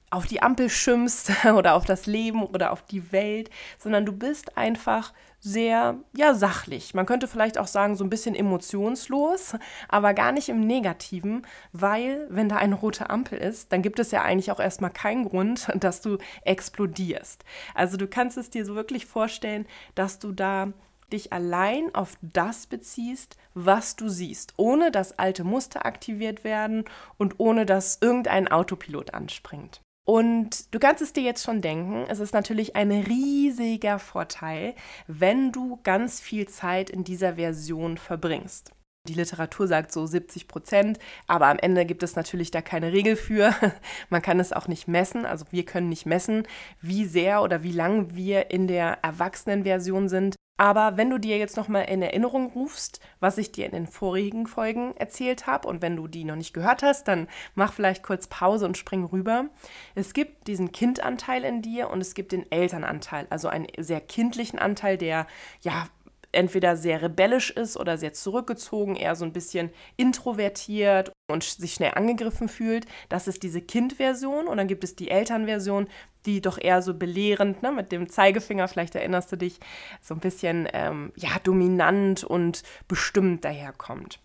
auf 0.10 0.26
die 0.26 0.42
Ampel 0.42 0.70
schimpfst 0.70 1.32
oder 1.56 1.76
auf 1.76 1.86
das 1.86 2.06
Leben 2.06 2.44
oder 2.44 2.72
auf 2.72 2.84
die 2.84 3.12
Welt, 3.12 3.50
sondern 3.78 4.06
du 4.06 4.14
bist 4.14 4.58
einfach 4.58 5.14
sehr, 5.40 6.00
ja, 6.16 6.34
sachlich. 6.34 6.94
Man 6.94 7.06
könnte 7.06 7.28
vielleicht 7.28 7.58
auch 7.58 7.68
sagen, 7.68 7.96
so 7.96 8.04
ein 8.04 8.10
bisschen 8.10 8.36
emotionslos, 8.36 9.56
aber 9.88 10.14
gar 10.14 10.32
nicht 10.32 10.50
im 10.50 10.62
Negativen, 10.62 11.46
weil, 11.72 12.28
wenn 12.30 12.50
da 12.50 12.58
eine 12.58 12.76
rote 12.76 13.10
Ampel 13.10 13.38
ist, 13.38 13.72
dann 13.72 13.82
gibt 13.82 14.00
es 14.00 14.12
ja 14.12 14.24
eigentlich 14.24 14.52
auch 14.52 14.60
erstmal 14.60 14.92
keinen 14.92 15.26
Grund, 15.26 15.68
dass 15.76 16.02
du 16.02 16.18
explodierst. 16.44 17.44
Also 17.76 17.98
du 17.98 18.08
kannst 18.08 18.38
es 18.38 18.50
dir 18.50 18.66
so 18.66 18.76
wirklich 18.76 19.06
vorstellen, 19.06 19.68
dass 19.96 20.20
du 20.20 20.32
da 20.32 20.74
dich 21.12 21.32
allein 21.32 21.94
auf 21.96 22.18
das 22.22 22.68
beziehst, 22.68 23.38
was 23.54 23.96
du 23.96 24.10
siehst, 24.10 24.54
ohne 24.58 24.92
dass 24.92 25.18
alte 25.18 25.44
Muster 25.44 25.86
aktiviert 25.86 26.44
werden 26.44 26.84
und 27.18 27.36
ohne 27.38 27.66
dass 27.66 28.00
irgendein 28.02 28.50
Autopilot 28.50 29.14
anspringt. 29.14 29.82
Und 30.10 30.74
du 30.74 30.80
kannst 30.80 31.02
es 31.02 31.12
dir 31.12 31.24
jetzt 31.24 31.44
schon 31.44 31.60
denken, 31.60 32.06
es 32.08 32.22
ist 32.22 32.34
natürlich 32.34 32.78
ein 32.78 32.92
riesiger 32.92 34.00
Vorteil, 34.00 34.74
wenn 35.08 35.52
du 35.52 35.82
ganz 35.84 36.22
viel 36.22 36.48
Zeit 36.48 36.90
in 36.90 37.04
dieser 37.04 37.36
Version 37.36 37.98
verbringst. 37.98 38.72
Die 39.10 39.16
Literatur 39.16 39.68
sagt 39.68 39.92
so 39.92 40.06
70 40.06 40.48
Prozent, 40.48 40.98
aber 41.28 41.48
am 41.48 41.60
Ende 41.60 41.86
gibt 41.86 42.04
es 42.04 42.16
natürlich 42.16 42.52
da 42.52 42.62
keine 42.62 42.94
Regel 42.94 43.18
für. 43.18 43.54
Man 44.10 44.22
kann 44.22 44.40
es 44.40 44.54
auch 44.54 44.70
nicht 44.70 44.88
messen. 44.88 45.26
Also 45.26 45.46
wir 45.52 45.66
können 45.66 45.90
nicht 45.90 46.06
messen, 46.06 46.48
wie 46.80 47.04
sehr 47.04 47.42
oder 47.42 47.62
wie 47.64 47.74
lang 47.74 48.16
wir 48.16 48.50
in 48.50 48.68
der 48.68 49.00
Erwachsenenversion 49.04 50.08
sind. 50.08 50.36
Aber 50.58 50.98
wenn 50.98 51.10
du 51.10 51.20
dir 51.20 51.38
jetzt 51.38 51.56
nochmal 51.56 51.86
in 51.86 52.02
Erinnerung 52.02 52.52
rufst, 52.52 53.00
was 53.20 53.38
ich 53.38 53.52
dir 53.52 53.68
in 53.68 53.72
den 53.72 53.88
vorigen 53.88 54.48
Folgen 54.48 54.96
erzählt 54.98 55.46
habe, 55.48 55.68
und 55.68 55.82
wenn 55.82 55.96
du 55.96 56.08
die 56.08 56.24
noch 56.24 56.36
nicht 56.36 56.54
gehört 56.54 56.82
hast, 56.82 57.08
dann 57.08 57.28
mach 57.56 57.74
vielleicht 57.74 58.04
kurz 58.04 58.28
Pause 58.28 58.66
und 58.66 58.78
spring 58.78 59.06
rüber. 59.06 59.46
Es 59.94 60.14
gibt 60.14 60.48
diesen 60.48 60.72
Kindanteil 60.72 61.44
in 61.44 61.62
dir 61.62 61.90
und 61.92 62.02
es 62.02 62.16
gibt 62.16 62.32
den 62.32 62.52
Elternanteil, 62.52 63.28
also 63.30 63.48
einen 63.48 63.68
sehr 63.78 64.02
kindlichen 64.02 64.60
Anteil, 64.60 64.98
der 64.98 65.28
ja 65.62 65.88
entweder 66.32 66.76
sehr 66.76 67.02
rebellisch 67.02 67.52
ist 67.52 67.78
oder 67.78 67.98
sehr 67.98 68.14
zurückgezogen, 68.14 68.96
eher 68.96 69.16
so 69.16 69.26
ein 69.26 69.34
bisschen 69.34 69.72
introvertiert 69.96 71.12
und 71.30 71.44
sich 71.44 71.74
schnell 71.74 71.92
angegriffen 71.96 72.50
fühlt. 72.50 72.86
Das 73.10 73.28
ist 73.28 73.44
diese 73.44 73.62
Kind-Version. 73.62 74.48
Und 74.48 74.58
dann 74.58 74.68
gibt 74.68 74.84
es 74.84 74.96
die 74.96 75.10
Elternversion, 75.10 75.88
die 76.26 76.42
doch 76.42 76.58
eher 76.60 76.82
so 76.82 76.94
belehrend, 76.94 77.64
ne, 77.64 77.72
mit 77.72 77.92
dem 77.92 78.10
Zeigefinger, 78.10 78.68
vielleicht 78.68 78.96
erinnerst 78.96 79.32
du 79.32 79.38
dich, 79.38 79.60
so 80.02 80.14
ein 80.14 80.20
bisschen 80.20 80.68
ähm, 80.74 81.12
ja, 81.16 81.30
dominant 81.44 82.24
und 82.24 82.64
bestimmt 82.88 83.46
daherkommt. 83.46 84.20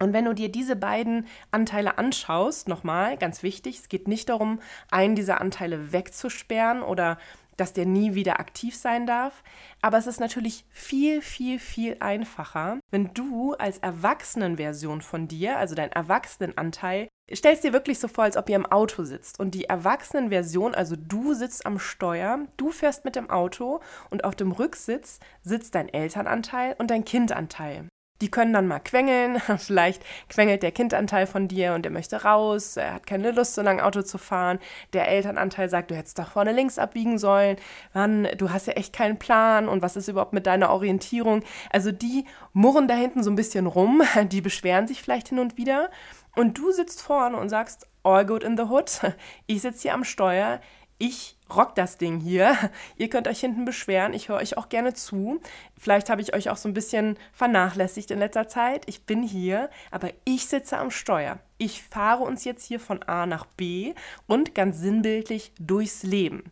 Und 0.00 0.12
wenn 0.12 0.24
du 0.24 0.32
dir 0.32 0.48
diese 0.50 0.76
beiden 0.76 1.26
Anteile 1.50 1.98
anschaust, 1.98 2.68
nochmal, 2.68 3.16
ganz 3.16 3.42
wichtig, 3.42 3.78
es 3.78 3.88
geht 3.88 4.06
nicht 4.06 4.28
darum, 4.28 4.60
einen 4.90 5.16
dieser 5.16 5.40
Anteile 5.40 5.92
wegzusperren 5.92 6.82
oder 6.82 7.18
dass 7.58 7.74
der 7.74 7.84
nie 7.84 8.14
wieder 8.14 8.40
aktiv 8.40 8.74
sein 8.74 9.06
darf. 9.06 9.42
Aber 9.82 9.98
es 9.98 10.06
ist 10.06 10.20
natürlich 10.20 10.64
viel, 10.70 11.20
viel, 11.20 11.58
viel 11.58 11.96
einfacher, 12.00 12.78
wenn 12.90 13.12
du 13.12 13.52
als 13.54 13.78
Erwachsenenversion 13.78 15.02
von 15.02 15.28
dir, 15.28 15.58
also 15.58 15.74
dein 15.74 15.92
Erwachsenenanteil, 15.92 17.08
stellst 17.34 17.64
dir 17.64 17.72
wirklich 17.72 17.98
so 17.98 18.08
vor, 18.08 18.24
als 18.24 18.36
ob 18.36 18.48
ihr 18.48 18.56
im 18.56 18.66
Auto 18.66 19.04
sitzt. 19.04 19.38
Und 19.38 19.54
die 19.54 19.64
Erwachsenenversion, 19.64 20.74
also 20.74 20.96
du 20.96 21.34
sitzt 21.34 21.66
am 21.66 21.78
Steuer, 21.78 22.46
du 22.56 22.70
fährst 22.70 23.04
mit 23.04 23.16
dem 23.16 23.28
Auto 23.28 23.80
und 24.10 24.24
auf 24.24 24.34
dem 24.34 24.52
Rücksitz 24.52 25.20
sitzt 25.42 25.74
dein 25.74 25.88
Elternanteil 25.88 26.74
und 26.78 26.90
dein 26.90 27.04
Kindanteil. 27.04 27.88
Die 28.20 28.30
können 28.30 28.52
dann 28.52 28.66
mal 28.66 28.80
quengeln. 28.80 29.40
Vielleicht 29.58 30.02
quengelt 30.28 30.62
der 30.62 30.72
Kindanteil 30.72 31.26
von 31.26 31.48
dir 31.48 31.74
und 31.74 31.82
der 31.82 31.92
möchte 31.92 32.22
raus. 32.24 32.76
Er 32.76 32.94
hat 32.94 33.06
keine 33.06 33.30
Lust, 33.30 33.54
so 33.54 33.62
lange 33.62 33.84
Auto 33.84 34.02
zu 34.02 34.18
fahren. 34.18 34.58
Der 34.92 35.08
Elternanteil 35.08 35.68
sagt, 35.68 35.90
du 35.90 35.96
hättest 35.96 36.18
doch 36.18 36.32
vorne 36.32 36.52
links 36.52 36.78
abbiegen 36.78 37.18
sollen. 37.18 37.56
Mann, 37.94 38.28
du 38.36 38.50
hast 38.50 38.66
ja 38.66 38.72
echt 38.74 38.92
keinen 38.92 39.18
Plan. 39.18 39.68
Und 39.68 39.82
was 39.82 39.96
ist 39.96 40.08
überhaupt 40.08 40.32
mit 40.32 40.46
deiner 40.46 40.70
Orientierung? 40.70 41.42
Also 41.70 41.92
die 41.92 42.24
murren 42.52 42.88
da 42.88 42.94
hinten 42.94 43.22
so 43.22 43.30
ein 43.30 43.36
bisschen 43.36 43.66
rum. 43.66 44.02
Die 44.28 44.40
beschweren 44.40 44.86
sich 44.86 45.02
vielleicht 45.02 45.28
hin 45.28 45.38
und 45.38 45.56
wieder. 45.56 45.90
Und 46.34 46.58
du 46.58 46.70
sitzt 46.72 47.02
vorne 47.02 47.36
und 47.36 47.48
sagst, 47.48 47.86
all 48.02 48.24
good 48.24 48.42
in 48.42 48.56
the 48.56 48.64
hood. 48.64 49.00
Ich 49.46 49.62
sitze 49.62 49.82
hier 49.82 49.94
am 49.94 50.04
Steuer 50.04 50.60
ich 50.98 51.36
rock 51.54 51.74
das 51.74 51.96
Ding 51.96 52.20
hier. 52.20 52.56
Ihr 52.96 53.08
könnt 53.08 53.28
euch 53.28 53.40
hinten 53.40 53.64
beschweren. 53.64 54.12
Ich 54.12 54.28
höre 54.28 54.36
euch 54.36 54.56
auch 54.56 54.68
gerne 54.68 54.94
zu. 54.94 55.40
Vielleicht 55.78 56.10
habe 56.10 56.20
ich 56.20 56.34
euch 56.34 56.50
auch 56.50 56.56
so 56.56 56.68
ein 56.68 56.74
bisschen 56.74 57.16
vernachlässigt 57.32 58.10
in 58.10 58.18
letzter 58.18 58.48
Zeit. 58.48 58.82
Ich 58.86 59.06
bin 59.06 59.22
hier, 59.22 59.70
aber 59.90 60.10
ich 60.24 60.46
sitze 60.46 60.76
am 60.78 60.90
Steuer. 60.90 61.38
Ich 61.56 61.82
fahre 61.82 62.24
uns 62.24 62.44
jetzt 62.44 62.66
hier 62.66 62.80
von 62.80 63.02
A 63.04 63.26
nach 63.26 63.46
B 63.46 63.94
und 64.26 64.54
ganz 64.54 64.78
sinnbildlich 64.78 65.52
durchs 65.58 66.02
Leben. 66.02 66.44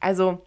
Also 0.00 0.44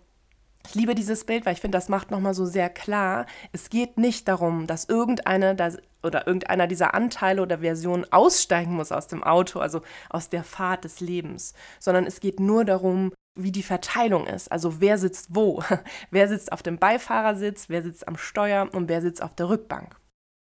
ich 0.68 0.76
liebe 0.76 0.96
dieses 0.96 1.26
Bild, 1.26 1.46
weil 1.46 1.54
ich 1.54 1.62
finde, 1.62 1.78
das 1.78 1.90
macht 1.90 2.12
nochmal 2.12 2.34
so 2.34 2.46
sehr 2.46 2.70
klar, 2.70 3.26
es 3.52 3.70
geht 3.70 3.98
nicht 3.98 4.28
darum, 4.28 4.68
dass 4.68 4.86
irgendeine 4.86 5.56
das, 5.56 5.78
oder 6.02 6.26
irgendeiner 6.28 6.68
dieser 6.68 6.94
Anteile 6.94 7.42
oder 7.42 7.60
Versionen 7.60 8.12
aussteigen 8.12 8.74
muss 8.74 8.92
aus 8.92 9.08
dem 9.08 9.24
Auto, 9.24 9.60
also 9.60 9.82
aus 10.10 10.30
der 10.30 10.44
Fahrt 10.44 10.84
des 10.84 11.02
Lebens, 11.02 11.54
sondern 11.80 12.06
es 12.06 12.20
geht 12.20 12.40
nur 12.40 12.66
darum, 12.66 13.12
wie 13.36 13.52
die 13.52 13.64
Verteilung 13.64 14.28
ist. 14.28 14.52
Also 14.52 14.82
wer 14.82 14.98
sitzt 14.98 15.36
wo? 15.36 15.64
Wer 16.12 16.28
sitzt 16.28 16.52
auf 16.52 16.64
dem 16.64 16.78
Beifahrersitz, 16.78 17.70
wer 17.70 17.84
sitzt 17.84 18.08
am 18.08 18.18
Steuer 18.18 18.70
und 18.72 18.88
wer 18.88 19.02
sitzt 19.02 19.22
auf 19.22 19.36
der 19.36 19.50
Rückbank. 19.50 19.98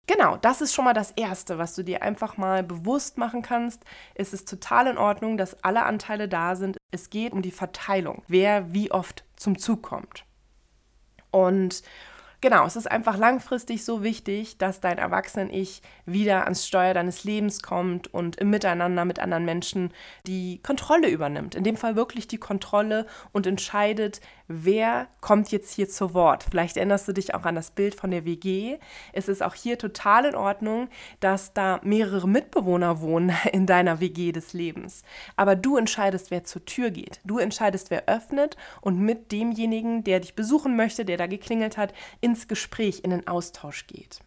Genau, 0.06 0.36
das 0.38 0.62
ist 0.62 0.74
schon 0.74 0.86
mal 0.86 0.94
das 0.94 1.12
Erste, 1.12 1.58
was 1.58 1.76
du 1.76 1.84
dir 1.84 2.02
einfach 2.02 2.36
mal 2.36 2.62
bewusst 2.62 3.18
machen 3.18 3.42
kannst. 3.42 3.84
Es 4.16 4.34
ist 4.34 4.50
total 4.50 4.88
in 4.88 4.98
Ordnung, 4.98 5.38
dass 5.38 5.64
alle 5.64 5.84
Anteile 5.84 6.28
da 6.28 6.56
sind. 6.56 6.78
Es 6.92 7.10
geht 7.10 7.32
um 7.32 7.42
die 7.42 7.52
Verteilung, 7.52 8.24
wer 8.28 8.74
wie 8.74 8.92
oft 8.92 9.24
zum 9.38 9.58
Zug 9.58 9.82
kommt. 9.82 10.26
Und 11.32 11.84
Genau, 12.44 12.66
es 12.66 12.76
ist 12.76 12.92
einfach 12.92 13.16
langfristig 13.16 13.86
so 13.86 14.04
wichtig, 14.04 14.58
dass 14.58 14.82
dein 14.82 14.98
Erwachsenen-Ich 14.98 15.82
wieder 16.06 16.44
ans 16.44 16.68
Steuer 16.68 16.94
deines 16.94 17.24
Lebens 17.24 17.62
kommt 17.62 18.14
und 18.14 18.36
im 18.36 18.50
Miteinander 18.50 19.06
mit 19.06 19.20
anderen 19.20 19.46
Menschen 19.46 19.94
die 20.28 20.62
Kontrolle 20.62 21.08
übernimmt. 21.08 21.56
In 21.56 21.64
dem 21.64 21.78
Fall 21.78 21.96
wirklich 21.96 22.28
die 22.28 22.40
Kontrolle 22.40 23.06
und 23.32 23.48
entscheidet, 23.48 24.20
wer 24.48 25.08
kommt 25.22 25.52
jetzt 25.52 25.74
hier 25.74 25.88
zu 25.88 26.14
Wort. 26.14 26.44
Vielleicht 26.50 26.76
erinnerst 26.76 27.08
du 27.08 27.14
dich 27.14 27.34
auch 27.34 27.44
an 27.44 27.56
das 27.56 27.72
Bild 27.72 27.96
von 27.96 28.12
der 28.12 28.26
WG. 28.26 28.78
Es 29.14 29.30
ist 29.30 29.42
auch 29.42 29.56
hier 29.56 29.78
total 29.78 30.26
in 30.26 30.36
Ordnung, 30.36 30.90
dass 31.22 31.54
da 31.54 31.80
mehrere 31.84 32.28
Mitbewohner 32.28 33.00
wohnen 33.00 33.32
in 33.54 33.66
deiner 33.66 34.02
WG 34.02 34.34
des 34.34 34.52
Lebens. 34.52 35.04
Aber 35.38 35.56
du 35.56 35.78
entscheidest, 35.78 36.30
wer 36.30 36.44
zur 36.44 36.66
Tür 36.66 36.92
geht. 36.92 37.22
Du 37.24 37.38
entscheidest, 37.38 37.90
wer 37.90 38.10
öffnet 38.10 38.58
und 38.82 39.00
mit 39.00 39.32
demjenigen, 39.32 40.04
der 40.04 40.20
dich 40.20 40.36
besuchen 40.36 40.76
möchte, 40.76 41.06
der 41.06 41.16
da 41.16 41.28
geklingelt 41.28 41.78
hat, 41.78 41.94
in 42.20 42.34
ins 42.34 42.48
Gespräch, 42.48 43.02
in 43.04 43.12
den 43.12 43.28
Austausch 43.28 43.86
geht. 43.86 44.22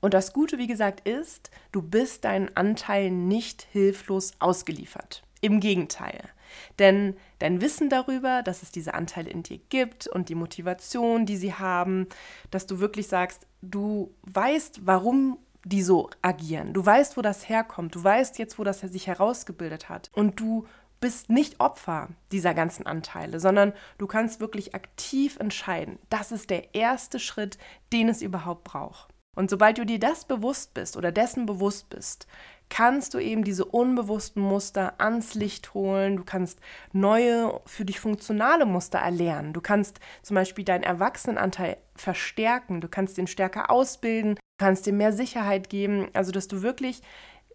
Und 0.00 0.12
das 0.12 0.34
Gute, 0.34 0.58
wie 0.58 0.66
gesagt, 0.66 1.08
ist, 1.08 1.50
du 1.72 1.80
bist 1.80 2.26
deinen 2.26 2.54
Anteilen 2.54 3.26
nicht 3.26 3.66
hilflos 3.72 4.32
ausgeliefert. 4.38 5.22
Im 5.40 5.60
Gegenteil. 5.60 6.28
Denn 6.78 7.16
dein 7.38 7.60
Wissen 7.60 7.88
darüber, 7.88 8.42
dass 8.42 8.62
es 8.62 8.70
diese 8.70 8.94
Anteile 8.94 9.30
in 9.30 9.42
dir 9.42 9.58
gibt 9.68 10.06
und 10.06 10.28
die 10.28 10.34
Motivation, 10.34 11.26
die 11.26 11.36
sie 11.36 11.54
haben, 11.54 12.06
dass 12.50 12.66
du 12.66 12.80
wirklich 12.80 13.08
sagst, 13.08 13.46
du 13.62 14.14
weißt, 14.22 14.86
warum 14.86 15.38
die 15.64 15.82
so 15.82 16.08
agieren. 16.22 16.72
Du 16.72 16.84
weißt, 16.84 17.16
wo 17.16 17.22
das 17.22 17.48
herkommt. 17.48 17.94
Du 17.94 18.02
weißt 18.02 18.38
jetzt, 18.38 18.58
wo 18.58 18.64
das 18.64 18.80
sich 18.80 19.06
herausgebildet 19.06 19.88
hat. 19.88 20.10
Und 20.14 20.40
du 20.40 20.66
bist 21.00 21.30
nicht 21.30 21.60
Opfer 21.60 22.08
dieser 22.32 22.54
ganzen 22.54 22.86
Anteile, 22.86 23.38
sondern 23.40 23.72
du 23.98 24.06
kannst 24.06 24.40
wirklich 24.40 24.74
aktiv 24.74 25.36
entscheiden. 25.38 25.98
Das 26.10 26.32
ist 26.32 26.50
der 26.50 26.74
erste 26.74 27.18
Schritt, 27.18 27.58
den 27.92 28.08
es 28.08 28.22
überhaupt 28.22 28.64
braucht. 28.64 29.08
Und 29.36 29.50
sobald 29.50 29.78
du 29.78 29.86
dir 29.86 30.00
das 30.00 30.24
bewusst 30.24 30.74
bist 30.74 30.96
oder 30.96 31.12
dessen 31.12 31.46
bewusst 31.46 31.90
bist, 31.90 32.26
kannst 32.68 33.14
du 33.14 33.18
eben 33.18 33.44
diese 33.44 33.64
unbewussten 33.64 34.42
Muster 34.42 34.94
ans 34.98 35.34
Licht 35.34 35.74
holen. 35.74 36.16
Du 36.16 36.24
kannst 36.24 36.60
neue, 36.92 37.60
für 37.66 37.84
dich 37.84 38.00
funktionale 38.00 38.66
Muster 38.66 38.98
erlernen. 38.98 39.52
Du 39.52 39.60
kannst 39.60 40.00
zum 40.22 40.34
Beispiel 40.34 40.64
deinen 40.64 40.82
Erwachsenenanteil 40.82 41.78
verstärken. 41.94 42.80
Du 42.80 42.88
kannst 42.88 43.18
den 43.18 43.26
stärker 43.26 43.70
ausbilden. 43.70 44.34
Du 44.34 44.64
kannst 44.64 44.86
dir 44.86 44.92
mehr 44.92 45.12
Sicherheit 45.12 45.68
geben. 45.70 46.08
Also, 46.12 46.32
dass 46.32 46.48
du 46.48 46.62
wirklich 46.62 47.02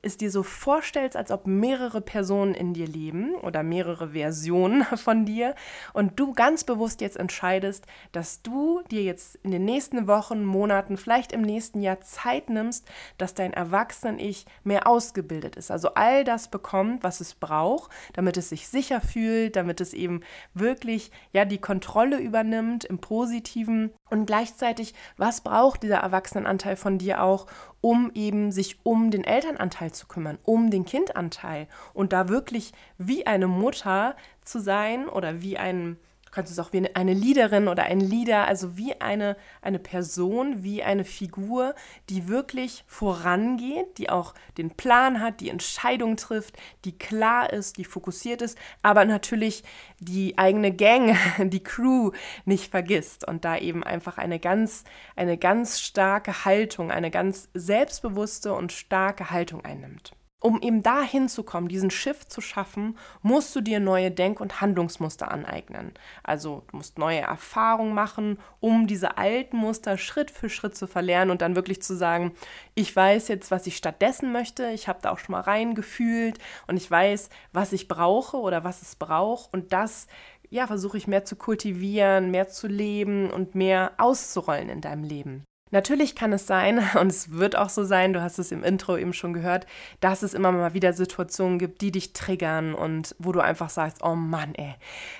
es 0.03 0.17
dir 0.17 0.29
so 0.29 0.43
vorstellst, 0.43 1.17
als 1.17 1.31
ob 1.31 1.48
mehrere 1.48 2.01
Personen 2.01 2.53
in 2.53 2.74
dir 2.74 2.88
leben 2.88 3.36
oder 3.36 3.63
mehrere 3.63 4.10
Versionen 4.10 4.83
von 4.98 5.25
dir 5.25 5.55
und 5.93 6.19
du 6.19 6.33
ganz 6.33 6.63
bewusst 6.63 7.01
jetzt 7.01 7.17
entscheidest, 7.17 7.88
dass 8.12 8.41
du 8.41 8.81
dir 8.91 9.01
jetzt 9.01 9.36
in 9.43 9.51
den 9.51 9.65
nächsten 9.65 10.07
Wochen, 10.07 10.43
Monaten, 10.43 10.98
vielleicht 10.98 11.31
im 11.31 11.41
nächsten 11.41 11.81
Jahr 11.81 12.01
Zeit 12.01 12.50
nimmst, 12.50 12.88
dass 13.17 13.33
dein 13.33 13.53
Erwachsenen-Ich 13.53 14.45
mehr 14.63 14.88
ausgebildet 14.88 15.55
ist. 15.55 15.72
Also 15.72 15.93
all 15.95 16.24
das 16.24 16.50
bekommt, 16.50 17.03
was 17.03 17.22
es 17.22 17.33
braucht, 17.33 17.91
damit 18.13 18.38
es 18.38 18.50
sich 18.50 18.67
sicher 18.67 19.00
fühlt, 19.00 19.55
damit 19.55 19.79
es 19.79 19.93
eben 19.93 20.22
wirklich 20.53 21.12
ja 21.31 21.45
die 21.45 21.60
Kontrolle 21.60 22.19
übernimmt 22.19 22.83
im 22.83 23.00
Positiven 23.00 23.91
und 24.10 24.27
gleichzeitig, 24.27 24.93
was 25.17 25.41
braucht 25.41 25.81
dieser 25.81 25.98
Erwachsenenanteil 25.98 26.75
von 26.75 27.00
dir 27.00 27.24
auch, 27.24 27.48
um 27.83 28.11
eben 28.15 28.53
sich 28.53 28.79
um 28.83 29.11
den 29.11 29.25
Elternanteil 29.25 29.91
zu 29.91 30.07
kümmern, 30.07 30.39
um 30.43 30.71
den 30.71 30.85
Kindanteil. 30.85 31.67
Und 31.93 32.13
da 32.13 32.29
wirklich 32.29 32.71
wie 32.97 33.27
eine 33.27 33.47
Mutter 33.47 34.15
zu 34.41 34.59
sein 34.59 35.09
oder 35.09 35.41
wie 35.41 35.57
ein 35.57 35.97
kannst 36.33 36.51
es 36.51 36.59
auch 36.59 36.73
wie 36.73 36.93
eine 36.95 37.13
Leaderin 37.13 37.67
oder 37.67 37.83
ein 37.83 37.99
Leader, 37.99 38.47
also 38.47 38.75
wie 38.75 38.99
eine, 38.99 39.37
eine 39.61 39.79
Person, 39.79 40.63
wie 40.63 40.81
eine 40.83 41.05
Figur, 41.05 41.75
die 42.09 42.27
wirklich 42.27 42.83
vorangeht, 42.87 43.97
die 43.97 44.09
auch 44.09 44.33
den 44.57 44.71
Plan 44.71 45.21
hat, 45.21 45.41
die 45.41 45.49
Entscheidung 45.49 46.17
trifft, 46.17 46.57
die 46.85 46.97
klar 46.97 47.53
ist, 47.53 47.77
die 47.77 47.85
fokussiert 47.85 48.41
ist, 48.41 48.57
aber 48.81 49.05
natürlich 49.05 49.63
die 49.99 50.37
eigene 50.37 50.73
Gang, 50.73 51.15
die 51.49 51.63
Crew 51.63 52.11
nicht 52.45 52.71
vergisst 52.71 53.27
und 53.27 53.45
da 53.45 53.57
eben 53.57 53.83
einfach 53.83 54.17
eine 54.17 54.39
ganz, 54.39 54.83
eine 55.15 55.37
ganz 55.37 55.81
starke 55.81 56.45
Haltung, 56.45 56.91
eine 56.91 57.11
ganz 57.11 57.49
selbstbewusste 57.53 58.53
und 58.53 58.71
starke 58.71 59.29
Haltung 59.29 59.63
einnimmt 59.63 60.13
um 60.43 60.62
eben 60.62 60.83
dahin 60.83 61.29
zu 61.29 61.43
kommen, 61.43 61.69
diesen 61.69 61.89
Shift 61.89 62.29
zu 62.31 62.41
schaffen, 62.41 62.97
musst 63.21 63.55
du 63.55 63.62
dir 63.62 63.79
neue 63.79 64.12
Denk- 64.12 64.41
und 64.41 64.59
Handlungsmuster 64.59 65.31
aneignen. 65.31 65.93
Also 66.21 66.63
du 66.69 66.77
musst 66.77 67.00
neue 67.00 67.21
Erfahrungen 67.21 67.93
machen, 67.93 68.38
um 68.59 68.85
diese 68.85 69.17
alten 69.17 69.55
Muster 69.55 69.97
Schritt 69.97 70.31
für 70.31 70.50
Schritt 70.50 70.75
zu 70.75 70.85
verlernen 70.85 71.31
und 71.31 71.41
dann 71.41 71.55
wirklich 71.55 71.81
zu 71.81 71.95
sagen, 71.95 72.33
ich 72.75 72.93
weiß 72.93 73.29
jetzt, 73.29 73.51
was 73.51 73.67
ich 73.67 73.77
stattdessen 73.77 74.33
möchte, 74.33 74.69
ich 74.71 74.89
habe 74.89 75.00
da 75.01 75.12
auch 75.12 75.19
schon 75.19 75.31
mal 75.31 75.41
reingefühlt 75.41 76.39
und 76.67 76.75
ich 76.75 76.91
weiß, 76.91 77.29
was 77.53 77.71
ich 77.71 77.88
brauche 77.88 78.35
oder 78.35 78.65
was 78.65 78.81
es 78.81 78.95
braucht 78.97 79.53
und 79.53 79.71
das 79.71 80.07
ja, 80.50 80.67
versuche 80.67 80.97
ich 80.97 81.07
mehr 81.07 81.23
zu 81.23 81.38
kultivieren, 81.38 82.31
mehr 82.31 82.50
zu 82.50 82.67
leben 82.67 83.31
und 83.31 83.55
mehr 83.55 83.93
auszurollen 83.97 84.69
in 84.69 84.81
deinem 84.81 85.03
Leben. 85.03 85.45
Natürlich 85.72 86.15
kann 86.15 86.32
es 86.34 86.46
sein, 86.46 86.79
und 87.00 87.08
es 87.08 87.32
wird 87.32 87.55
auch 87.55 87.70
so 87.70 87.84
sein, 87.84 88.13
du 88.13 88.22
hast 88.22 88.38
es 88.38 88.51
im 88.51 88.63
Intro 88.63 88.96
eben 88.96 89.13
schon 89.13 89.34
gehört, 89.34 89.65
dass 90.01 90.22
es 90.22 90.36
immer 90.36 90.51
mal 90.51 90.75
wieder 90.75 90.93
Situationen 90.93 91.58
gibt, 91.58 91.82
die 91.82 91.91
dich 91.91 92.13
triggern 92.13 92.75
und 92.75 93.15
wo 93.17 93.32
du 93.32 93.39
einfach 93.39 93.72
sagst, 93.72 94.03
oh 94.03 94.13
Mann, 94.15 94.53
ey. 94.55 94.75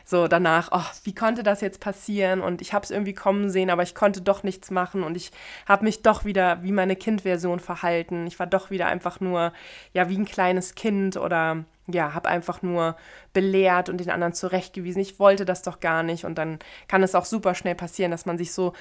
So 0.06 0.28
danach, 0.28 0.70
oh, 0.72 0.86
wie 1.04 1.16
konnte 1.16 1.42
das 1.42 1.62
jetzt 1.62 1.80
passieren? 1.80 2.42
Und 2.42 2.62
ich 2.62 2.74
habe 2.74 2.84
es 2.84 2.92
irgendwie 2.92 3.14
kommen 3.14 3.50
sehen, 3.50 3.72
aber 3.72 3.82
ich 3.82 3.96
konnte 3.96 4.22
doch 4.22 4.44
nichts 4.44 4.70
machen 4.70 5.02
und 5.04 5.18
ich 5.18 5.32
habe 5.68 5.86
mich 5.86 6.04
doch 6.04 6.24
wieder 6.24 6.62
wie 6.62 6.72
meine 6.72 6.96
Kindversion 6.96 7.60
verhalten. 7.60 8.28
Ich 8.28 8.38
war 8.38 8.48
doch 8.48 8.70
wieder 8.70 8.86
einfach 8.86 9.20
nur, 9.20 9.54
ja, 9.94 10.08
wie 10.10 10.18
ein 10.18 10.26
kleines 10.26 10.76
Kind 10.76 11.18
oder 11.18 11.66
ja, 11.88 12.14
habe 12.14 12.30
einfach 12.30 12.62
nur 12.62 12.96
belehrt 13.34 13.90
und 13.90 14.00
den 14.00 14.10
anderen 14.10 14.34
zurechtgewiesen. 14.34 15.02
Ich 15.02 15.20
wollte 15.20 15.46
das 15.46 15.64
doch 15.64 15.80
gar 15.80 16.04
nicht. 16.04 16.26
Und 16.26 16.38
dann 16.38 16.60
kann 16.88 17.04
es 17.04 17.16
auch 17.16 17.26
super 17.26 17.56
schnell 17.56 17.76
passieren, 17.76 18.12
dass 18.12 18.26
man 18.26 18.38
sich 18.38 18.54
so 18.54 18.74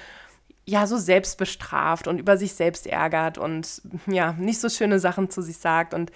ja, 0.65 0.87
so 0.87 0.97
selbst 0.97 1.37
bestraft 1.37 2.07
und 2.07 2.19
über 2.19 2.37
sich 2.37 2.53
selbst 2.53 2.87
ärgert 2.87 3.37
und 3.37 3.81
ja, 4.07 4.33
nicht 4.33 4.59
so 4.59 4.69
schöne 4.69 4.99
Sachen 4.99 5.29
zu 5.29 5.41
sich 5.41 5.57
sagt. 5.57 5.93
Und 5.93 6.11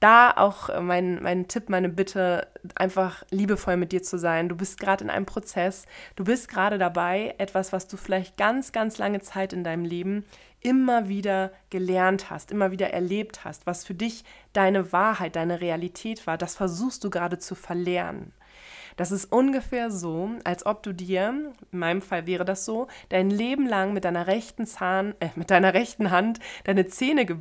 da 0.00 0.30
auch 0.30 0.80
mein, 0.80 1.20
mein 1.22 1.48
Tipp, 1.48 1.68
meine 1.68 1.88
Bitte, 1.88 2.46
einfach 2.76 3.24
liebevoll 3.30 3.76
mit 3.76 3.90
dir 3.90 4.02
zu 4.02 4.16
sein. 4.16 4.48
Du 4.48 4.56
bist 4.56 4.78
gerade 4.78 5.02
in 5.02 5.10
einem 5.10 5.26
Prozess, 5.26 5.86
du 6.14 6.24
bist 6.24 6.48
gerade 6.48 6.78
dabei, 6.78 7.34
etwas, 7.38 7.72
was 7.72 7.88
du 7.88 7.96
vielleicht 7.96 8.36
ganz, 8.36 8.70
ganz 8.70 8.98
lange 8.98 9.20
Zeit 9.20 9.52
in 9.52 9.64
deinem 9.64 9.84
Leben 9.84 10.24
immer 10.60 11.08
wieder 11.08 11.52
gelernt 11.70 12.30
hast, 12.30 12.50
immer 12.50 12.70
wieder 12.70 12.90
erlebt 12.90 13.44
hast, 13.44 13.66
was 13.66 13.84
für 13.84 13.94
dich 13.94 14.24
deine 14.52 14.92
Wahrheit, 14.92 15.36
deine 15.36 15.60
Realität 15.60 16.26
war, 16.26 16.36
das 16.38 16.56
versuchst 16.56 17.04
du 17.04 17.10
gerade 17.10 17.38
zu 17.38 17.54
verlernen. 17.54 18.32
Das 18.98 19.12
ist 19.12 19.26
ungefähr 19.26 19.92
so, 19.92 20.32
als 20.42 20.66
ob 20.66 20.82
du 20.82 20.92
dir, 20.92 21.52
in 21.70 21.78
meinem 21.78 22.02
Fall 22.02 22.26
wäre 22.26 22.44
das 22.44 22.64
so, 22.64 22.88
dein 23.10 23.30
Leben 23.30 23.64
lang 23.64 23.92
mit 23.92 24.04
deiner 24.04 24.26
rechten 24.26 24.66
Zahn, 24.66 25.14
äh, 25.20 25.28
mit 25.36 25.52
deiner 25.52 25.72
rechten 25.72 26.10
Hand 26.10 26.40
deine 26.64 26.86
Zähne 26.88 27.24
ge 27.24 27.36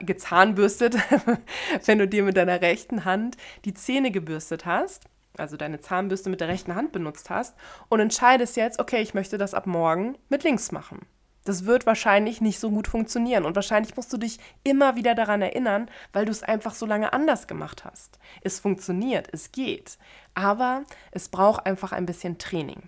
gezahnbürstet, 0.00 0.96
wenn 1.86 1.98
du 1.98 2.06
dir 2.06 2.22
mit 2.22 2.36
deiner 2.36 2.60
rechten 2.60 3.04
Hand 3.04 3.36
die 3.64 3.74
Zähne 3.74 4.10
gebürstet 4.10 4.66
hast 4.66 5.04
also 5.38 5.56
deine 5.56 5.80
Zahnbürste 5.80 6.28
mit 6.28 6.40
der 6.40 6.48
rechten 6.48 6.74
Hand 6.74 6.92
benutzt 6.92 7.30
hast 7.30 7.56
und 7.88 8.00
entscheidest 8.00 8.56
jetzt, 8.56 8.78
okay, 8.78 9.00
ich 9.00 9.14
möchte 9.14 9.38
das 9.38 9.54
ab 9.54 9.66
morgen 9.66 10.18
mit 10.28 10.44
links 10.44 10.70
machen. 10.70 11.06
Das 11.50 11.64
wird 11.64 11.84
wahrscheinlich 11.84 12.40
nicht 12.40 12.60
so 12.60 12.70
gut 12.70 12.86
funktionieren 12.86 13.44
und 13.44 13.56
wahrscheinlich 13.56 13.96
musst 13.96 14.12
du 14.12 14.18
dich 14.18 14.38
immer 14.62 14.94
wieder 14.94 15.16
daran 15.16 15.42
erinnern, 15.42 15.90
weil 16.12 16.24
du 16.24 16.30
es 16.30 16.44
einfach 16.44 16.74
so 16.74 16.86
lange 16.86 17.12
anders 17.12 17.48
gemacht 17.48 17.84
hast. 17.84 18.20
Es 18.42 18.60
funktioniert, 18.60 19.28
es 19.32 19.50
geht, 19.50 19.98
aber 20.34 20.84
es 21.10 21.28
braucht 21.28 21.66
einfach 21.66 21.90
ein 21.90 22.06
bisschen 22.06 22.38
Training. 22.38 22.82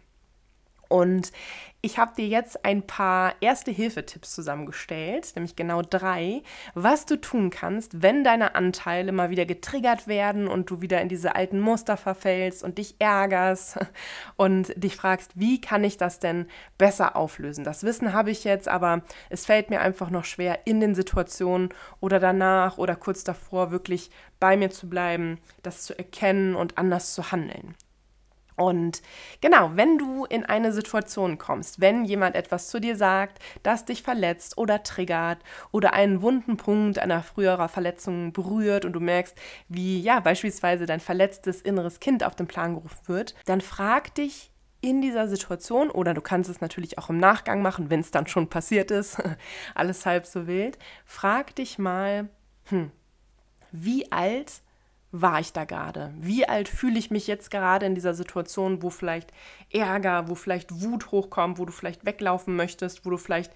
Und 0.92 1.32
ich 1.80 1.98
habe 1.98 2.14
dir 2.14 2.26
jetzt 2.28 2.66
ein 2.66 2.86
paar 2.86 3.32
Erste-Hilfe-Tipps 3.40 4.34
zusammengestellt, 4.34 5.32
nämlich 5.34 5.56
genau 5.56 5.80
drei, 5.80 6.42
was 6.74 7.06
du 7.06 7.16
tun 7.16 7.48
kannst, 7.48 8.02
wenn 8.02 8.24
deine 8.24 8.54
Anteile 8.54 9.10
mal 9.10 9.30
wieder 9.30 9.46
getriggert 9.46 10.06
werden 10.06 10.48
und 10.48 10.68
du 10.68 10.82
wieder 10.82 11.00
in 11.00 11.08
diese 11.08 11.34
alten 11.34 11.60
Muster 11.60 11.96
verfällst 11.96 12.62
und 12.62 12.76
dich 12.76 12.96
ärgerst 12.98 13.78
und 14.36 14.74
dich 14.76 14.94
fragst, 14.96 15.32
wie 15.34 15.62
kann 15.62 15.82
ich 15.82 15.96
das 15.96 16.20
denn 16.20 16.46
besser 16.76 17.16
auflösen? 17.16 17.64
Das 17.64 17.84
Wissen 17.84 18.12
habe 18.12 18.30
ich 18.30 18.44
jetzt, 18.44 18.68
aber 18.68 19.00
es 19.30 19.46
fällt 19.46 19.70
mir 19.70 19.80
einfach 19.80 20.10
noch 20.10 20.26
schwer, 20.26 20.66
in 20.66 20.78
den 20.78 20.94
Situationen 20.94 21.70
oder 22.00 22.20
danach 22.20 22.76
oder 22.76 22.96
kurz 22.96 23.24
davor 23.24 23.70
wirklich 23.70 24.10
bei 24.40 24.58
mir 24.58 24.68
zu 24.68 24.90
bleiben, 24.90 25.38
das 25.62 25.84
zu 25.84 25.96
erkennen 25.98 26.54
und 26.54 26.76
anders 26.76 27.14
zu 27.14 27.32
handeln. 27.32 27.74
Und 28.62 29.02
genau, 29.40 29.72
wenn 29.74 29.98
du 29.98 30.24
in 30.24 30.44
eine 30.44 30.72
Situation 30.72 31.36
kommst, 31.36 31.80
wenn 31.80 32.04
jemand 32.04 32.36
etwas 32.36 32.68
zu 32.68 32.80
dir 32.80 32.94
sagt, 32.94 33.40
das 33.64 33.84
dich 33.84 34.04
verletzt 34.04 34.56
oder 34.56 34.84
triggert 34.84 35.38
oder 35.72 35.94
einen 35.94 36.22
wunden 36.22 36.56
Punkt 36.56 37.00
einer 37.00 37.24
früherer 37.24 37.68
Verletzung 37.68 38.32
berührt 38.32 38.84
und 38.84 38.92
du 38.92 39.00
merkst, 39.00 39.36
wie 39.68 40.00
ja 40.00 40.20
beispielsweise 40.20 40.86
dein 40.86 41.00
verletztes 41.00 41.60
inneres 41.60 41.98
Kind 41.98 42.22
auf 42.22 42.36
den 42.36 42.46
Plan 42.46 42.74
gerufen 42.74 43.08
wird, 43.08 43.34
dann 43.46 43.60
frag 43.60 44.14
dich 44.14 44.52
in 44.80 45.00
dieser 45.00 45.26
Situation 45.26 45.90
oder 45.90 46.14
du 46.14 46.20
kannst 46.20 46.48
es 46.48 46.60
natürlich 46.60 46.98
auch 46.98 47.10
im 47.10 47.18
Nachgang 47.18 47.62
machen, 47.62 47.90
wenn 47.90 48.00
es 48.00 48.12
dann 48.12 48.28
schon 48.28 48.48
passiert 48.48 48.92
ist, 48.92 49.20
alles 49.74 50.06
halb 50.06 50.24
so 50.24 50.46
wild, 50.46 50.78
frag 51.04 51.54
dich 51.56 51.78
mal, 51.78 52.28
hm, 52.68 52.92
wie 53.72 54.10
alt 54.12 54.62
war 55.12 55.38
ich 55.40 55.52
da 55.52 55.64
gerade? 55.64 56.12
Wie 56.18 56.48
alt 56.48 56.68
fühle 56.68 56.98
ich 56.98 57.10
mich 57.10 57.26
jetzt 57.26 57.50
gerade 57.50 57.86
in 57.86 57.94
dieser 57.94 58.14
Situation, 58.14 58.82
wo 58.82 58.90
vielleicht 58.90 59.32
Ärger, 59.70 60.28
wo 60.28 60.34
vielleicht 60.34 60.82
Wut 60.82 61.12
hochkommt, 61.12 61.58
wo 61.58 61.66
du 61.66 61.72
vielleicht 61.72 62.04
weglaufen 62.04 62.56
möchtest, 62.56 63.04
wo 63.04 63.10
du 63.10 63.18
vielleicht 63.18 63.52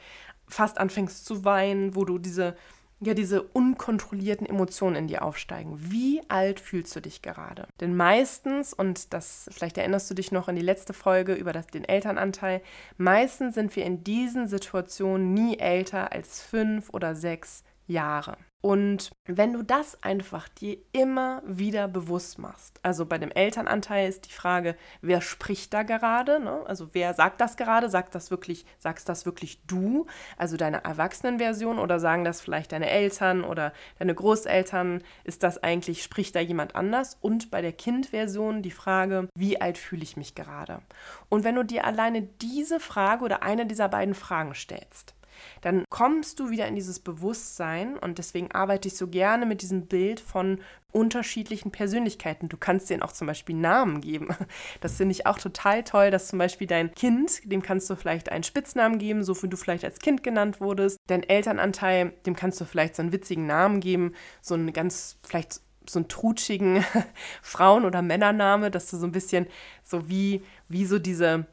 fast 0.47 0.79
anfängst 0.79 1.25
zu 1.25 1.45
weinen, 1.45 1.97
wo 1.97 2.05
du 2.05 2.19
diese 2.19 2.57
ja 3.01 3.15
diese 3.15 3.43
unkontrollierten 3.43 4.47
Emotionen 4.47 4.97
in 4.97 5.07
dir 5.09 5.23
aufsteigen. 5.23 5.77
Wie 5.79 6.23
alt 6.29 6.61
fühlst 6.61 6.97
du 6.97 7.01
dich 7.01 7.21
gerade? 7.21 7.69
Denn 7.81 7.95
meistens 7.95 8.73
und 8.73 9.13
das 9.13 9.51
vielleicht 9.53 9.77
erinnerst 9.77 10.11
du 10.11 10.15
dich 10.15 10.33
noch 10.33 10.49
in 10.49 10.57
die 10.57 10.63
letzte 10.63 10.95
Folge 10.95 11.35
über 11.35 11.53
das, 11.53 11.67
den 11.67 11.85
Elternanteil, 11.85 12.63
meistens 12.97 13.55
sind 13.55 13.77
wir 13.77 13.85
in 13.85 14.03
diesen 14.03 14.49
Situationen 14.49 15.35
nie 15.35 15.59
älter 15.59 16.13
als 16.13 16.43
fünf 16.43 16.89
oder 16.91 17.15
sechs 17.15 17.65
Jahre. 17.87 18.39
Und 18.67 19.13
wenn 19.27 19.53
du 19.53 19.63
das 19.63 20.03
einfach 20.03 20.49
dir 20.49 20.77
immer 20.91 21.41
wieder 21.47 21.87
bewusst 21.87 22.41
machst, 22.41 22.81
also 22.83 23.07
bei 23.07 23.17
dem 23.17 23.31
Elternanteil 23.31 24.09
ist 24.09 24.27
die 24.27 24.33
Frage, 24.33 24.75
wer 25.01 25.21
spricht 25.21 25.73
da 25.73 25.85
gerade? 25.85 26.41
Ne? 26.41 26.65
Also 26.67 26.89
wer 26.93 27.15
sagt 27.15 27.41
das 27.41 27.57
gerade? 27.57 27.89
Sagt 27.89 28.17
das 28.17 28.33
wirklich, 28.33 28.67
sagst 28.81 29.09
das 29.09 29.25
wirklich 29.25 29.65
du, 29.69 30.07
also 30.37 30.57
deine 30.57 30.83
Erwachsenenversion, 30.83 31.79
oder 31.79 32.01
sagen 32.01 32.25
das 32.25 32.41
vielleicht 32.41 32.73
deine 32.73 32.91
Eltern 32.91 33.45
oder 33.45 33.73
deine 34.01 34.17
Großeltern? 34.17 35.01
Ist 35.23 35.45
das 35.45 35.63
eigentlich, 35.63 36.03
spricht 36.03 36.35
da 36.35 36.41
jemand 36.41 36.75
anders? 36.75 37.19
Und 37.21 37.53
bei 37.53 37.63
der 37.63 37.73
Kindversion 37.73 38.63
die 38.63 38.73
Frage, 38.73 39.29
wie 39.37 39.61
alt 39.61 39.79
fühle 39.79 40.03
ich 40.03 40.17
mich 40.17 40.35
gerade? 40.35 40.81
Und 41.29 41.45
wenn 41.45 41.55
du 41.55 41.63
dir 41.63 41.85
alleine 41.85 42.23
diese 42.23 42.81
Frage 42.81 43.25
oder 43.25 43.45
eine 43.45 43.65
dieser 43.65 43.89
beiden 43.89 44.17
Fragen 44.17 44.57
stellst, 44.57 45.16
dann 45.61 45.85
kommst 45.91 46.41
du 46.41 46.51
wieder 46.51 46.67
in 46.67 46.75
dieses 46.75 47.01
Bewusstsein 47.01 47.99
und 47.99 48.19
deswegen 48.19 48.53
arbeite 48.53 48.89
ich 48.89 48.97
so 48.97 49.09
gerne 49.09 49.47
mit 49.47 49.63
diesem 49.63 49.87
Bild 49.87 50.21
von 50.21 50.61
unterschiedlichen 50.93 51.71
Persönlichkeiten. 51.71 52.49
Du 52.49 52.57
kannst 52.57 52.89
denen 52.89 53.03
auch 53.03 53.13
zum 53.13 53.27
Beispiel 53.27 53.55
Namen 53.55 54.01
geben. 54.01 54.29
Das 54.81 54.97
finde 54.97 55.13
ich 55.13 55.27
auch 55.27 55.39
total 55.39 55.85
toll, 55.85 56.11
dass 56.11 56.29
zum 56.29 56.39
Beispiel 56.39 56.67
dein 56.67 56.95
Kind, 56.95 57.41
dem 57.51 57.63
kannst 57.63 57.91
du 57.91 57.97
vielleicht 57.97 58.31
einen 58.31 58.45
Spitznamen 58.45 58.99
geben, 58.99 59.25
so 59.25 59.41
wie 59.43 59.49
du 59.49 59.57
vielleicht 59.57 59.85
als 59.85 59.99
Kind 59.99 60.23
genannt 60.23 60.61
wurdest. 60.61 60.99
Dein 61.07 61.23
Elternanteil, 61.23 62.13
dem 62.25 62.37
kannst 62.37 62.61
du 62.61 62.65
vielleicht 62.65 62.97
so 62.97 63.03
einen 63.03 63.13
witzigen 63.13 63.47
Namen 63.47 63.81
geben, 63.81 64.15
so 64.41 64.55
einen 64.55 64.73
ganz, 64.73 65.19
vielleicht 65.23 65.61
so 65.89 65.99
einen 65.99 66.09
trutschigen 66.09 66.85
Frauen- 67.43 67.85
oder 67.85 68.03
Männername, 68.03 68.71
dass 68.71 68.91
du 68.91 68.97
so 68.97 69.07
ein 69.07 69.13
bisschen 69.13 69.47
so 69.83 70.09
wie, 70.09 70.43
wie 70.69 70.85
so 70.85 70.99
diese 70.99 71.47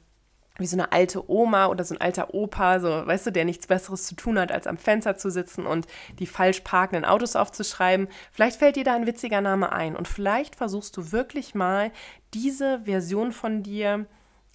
wie 0.59 0.67
so 0.67 0.75
eine 0.75 0.91
alte 0.91 1.29
Oma 1.29 1.67
oder 1.67 1.83
so 1.83 1.95
ein 1.95 2.01
alter 2.01 2.33
Opa, 2.33 2.79
so, 2.79 2.87
weißt 2.87 3.27
du, 3.27 3.31
der 3.31 3.45
nichts 3.45 3.65
Besseres 3.65 4.05
zu 4.05 4.15
tun 4.15 4.37
hat, 4.37 4.51
als 4.51 4.67
am 4.67 4.77
Fenster 4.77 5.17
zu 5.17 5.31
sitzen 5.31 5.65
und 5.65 5.87
die 6.19 6.27
falsch 6.27 6.61
parkenden 6.61 7.05
Autos 7.05 7.35
aufzuschreiben. 7.35 8.07
Vielleicht 8.31 8.59
fällt 8.59 8.75
dir 8.75 8.83
da 8.83 8.93
ein 8.93 9.07
witziger 9.07 9.41
Name 9.41 9.71
ein 9.71 9.95
und 9.95 10.07
vielleicht 10.07 10.55
versuchst 10.55 10.95
du 10.95 11.11
wirklich 11.11 11.55
mal 11.55 11.91
diese 12.33 12.81
Version 12.81 13.31
von 13.31 13.63
dir 13.63 14.05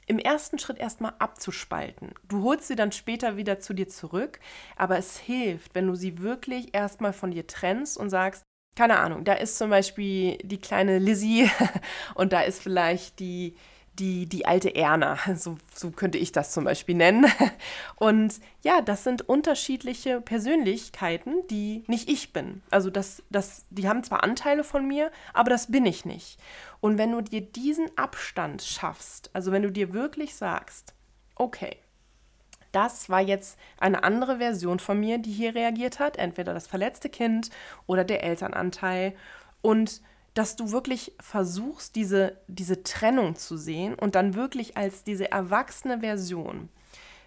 im 0.07 0.19
ersten 0.19 0.59
Schritt 0.59 0.79
erstmal 0.79 1.15
abzuspalten. 1.19 2.15
Du 2.29 2.43
holst 2.45 2.69
sie 2.69 2.77
dann 2.77 2.93
später 2.93 3.37
wieder 3.37 3.59
zu 3.59 3.75
dir 3.75 3.89
zurück, 3.89 4.41
aber 4.77 4.99
es 4.99 5.19
hilft, 5.19 5.75
wenn 5.75 5.87
du 5.87 5.95
sie 5.95 6.23
wirklich 6.23 6.75
erstmal 6.75 7.13
von 7.13 7.33
dir 7.33 7.47
trennst 7.47 7.99
und 7.99 8.09
sagst, 8.09 8.43
keine 8.77 9.01
Ahnung, 9.01 9.25
da 9.25 9.35
ist 9.35 9.59
zum 9.59 9.71
Beispiel 9.71 10.39
die 10.39 10.61
kleine 10.61 10.99
Lizzie 10.99 11.51
und 12.15 12.33
da 12.33 12.43
ist 12.43 12.63
vielleicht 12.63 13.19
die 13.19 13.57
die, 13.99 14.27
die 14.27 14.47
alte 14.47 14.75
Erna, 14.75 15.19
so, 15.37 15.59
so 15.75 15.91
könnte 15.91 16.19
ich 16.19 16.33
das 16.33 16.53
zum 16.53 16.65
Beispiel 16.65 16.95
nennen. 16.95 17.27
Und 17.97 18.41
ja, 18.63 18.81
das 18.81 19.05
sind 19.05 19.29
unterschiedliche 19.29 20.21
Persönlichkeiten, 20.21 21.47
die 21.51 21.85
nicht 21.87 22.09
ich 22.09 22.33
bin. 22.33 22.63
Also 22.71 22.91
das, 22.91 23.23
das, 23.31 23.67
die 23.71 23.89
haben 23.89 24.05
zwar 24.05 24.23
Anteile 24.23 24.65
von 24.65 24.87
mir, 24.87 25.11
aber 25.33 25.51
das 25.51 25.71
bin 25.71 25.87
ich 25.87 26.05
nicht. 26.05 26.39
Und 26.81 26.99
wenn 26.99 27.13
du 27.13 27.21
dir 27.21 27.41
diesen 27.41 27.91
Abstand 27.97 28.63
schaffst, 28.63 29.31
also 29.33 29.53
wenn 29.53 29.63
du 29.63 29.73
dir 29.73 29.93
wirklich 29.93 30.35
sagst, 30.35 30.95
okay, 31.35 31.77
das 32.73 33.09
war 33.09 33.21
jetzt 33.21 33.59
eine 33.79 34.05
andere 34.05 34.39
Version 34.39 34.79
von 34.79 35.01
mir, 35.01 35.19
die 35.19 35.33
hier 35.33 35.55
reagiert 35.55 35.99
hat, 35.99 36.17
entweder 36.17 36.53
das 36.53 36.67
verletzte 36.67 37.09
Kind 37.09 37.51
oder 37.87 38.05
der 38.05 38.23
Elternanteil. 38.23 39.15
Und 39.63 40.03
dass 40.39 40.55
du 40.55 40.71
wirklich 40.71 41.17
versuchst, 41.19 41.97
diese, 41.97 42.41
diese 42.47 42.85
Trennung 42.85 43.35
zu 43.35 43.57
sehen 43.57 43.97
und 43.97 44.15
dann 44.15 44.37
wirklich 44.37 44.77
als 44.77 45.03
diese 45.03 45.33
erwachsene 45.33 45.99
Version 45.99 46.69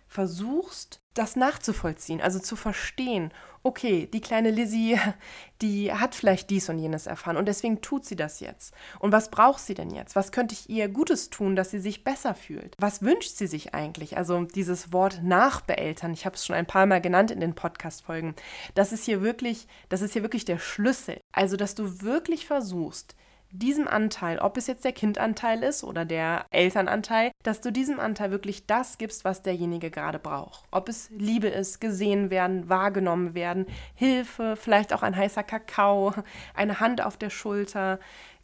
versuchst, 0.08 1.02
das 1.14 1.36
nachzuvollziehen, 1.36 2.22
also 2.22 2.40
zu 2.40 2.56
verstehen, 2.56 3.34
okay, 3.64 4.08
die 4.12 4.22
kleine 4.22 4.52
Lizzie, 4.52 4.98
die 5.62 5.94
hat 5.94 6.16
vielleicht 6.16 6.50
dies 6.50 6.70
und 6.70 6.80
jenes 6.80 7.06
erfahren 7.06 7.38
und 7.38 7.48
deswegen 7.48 7.82
tut 7.82 8.06
sie 8.06 8.16
das 8.16 8.40
jetzt. 8.40 8.74
Und 9.00 9.12
was 9.12 9.30
braucht 9.30 9.62
sie 9.62 9.74
denn 9.74 9.92
jetzt? 9.92 10.16
Was 10.16 10.32
könnte 10.32 10.54
ich 10.54 10.70
ihr 10.70 10.90
Gutes 10.90 11.30
tun, 11.30 11.56
dass 11.56 11.72
sie 11.72 11.80
sich 11.80 12.04
besser 12.04 12.34
fühlt? 12.34 12.76
Was 12.80 13.02
wünscht 13.02 13.36
sie 13.36 13.48
sich 13.48 13.74
eigentlich? 13.74 14.18
Also 14.18 14.44
dieses 14.44 14.92
Wort 14.92 15.22
nachbeeltern, 15.24 16.14
ich 16.14 16.26
habe 16.26 16.36
es 16.36 16.46
schon 16.46 16.56
ein 16.56 16.66
paar 16.66 16.86
Mal 16.86 17.02
genannt 17.02 17.32
in 17.32 17.40
den 17.40 17.56
Podcast-Folgen, 17.56 18.36
das 18.74 18.92
ist 18.92 19.06
hier 19.06 19.22
wirklich, 19.22 19.68
das 19.90 20.02
ist 20.02 20.14
hier 20.14 20.24
wirklich 20.24 20.46
der 20.46 20.60
Schlüssel. 20.60 21.20
Also, 21.32 21.58
dass 21.58 21.76
du 21.76 22.02
wirklich 22.02 22.46
versuchst, 22.46 23.16
diesem 23.52 23.88
Anteil, 23.88 24.40
ob 24.40 24.58
es 24.58 24.68
jetzt 24.68 24.86
der 24.86 24.92
Kindanteil 24.92 25.64
ist 25.64 25.84
oder 25.84 26.06
der 26.06 26.46
Elternanteil, 26.52 27.32
dass 27.44 27.62
du 27.62 27.72
diesem 27.72 28.00
Anteil 28.00 28.32
wirklich 28.32 28.66
das 28.66 28.98
gibst, 28.98 29.26
was 29.26 29.44
derjenige 29.44 29.92
gerade 29.92 30.20
braucht. 30.20 30.66
Ob 30.72 30.90
es 30.90 31.10
Liebe 31.12 31.48
ist, 31.48 31.82
gesehen 31.82 32.30
werden, 32.30 32.70
wahrgenommen 32.70 33.34
werden, 33.34 33.66
Hilfe, 33.96 34.56
vielleicht 34.56 34.94
auch 34.94 35.04
ein 35.04 35.16
heißer 35.16 35.44
Kakao, 35.44 36.14
eine 36.54 36.80
Hand 36.80 37.02
auf 37.04 37.18
der 37.18 37.30
Schulter, 37.30 38.00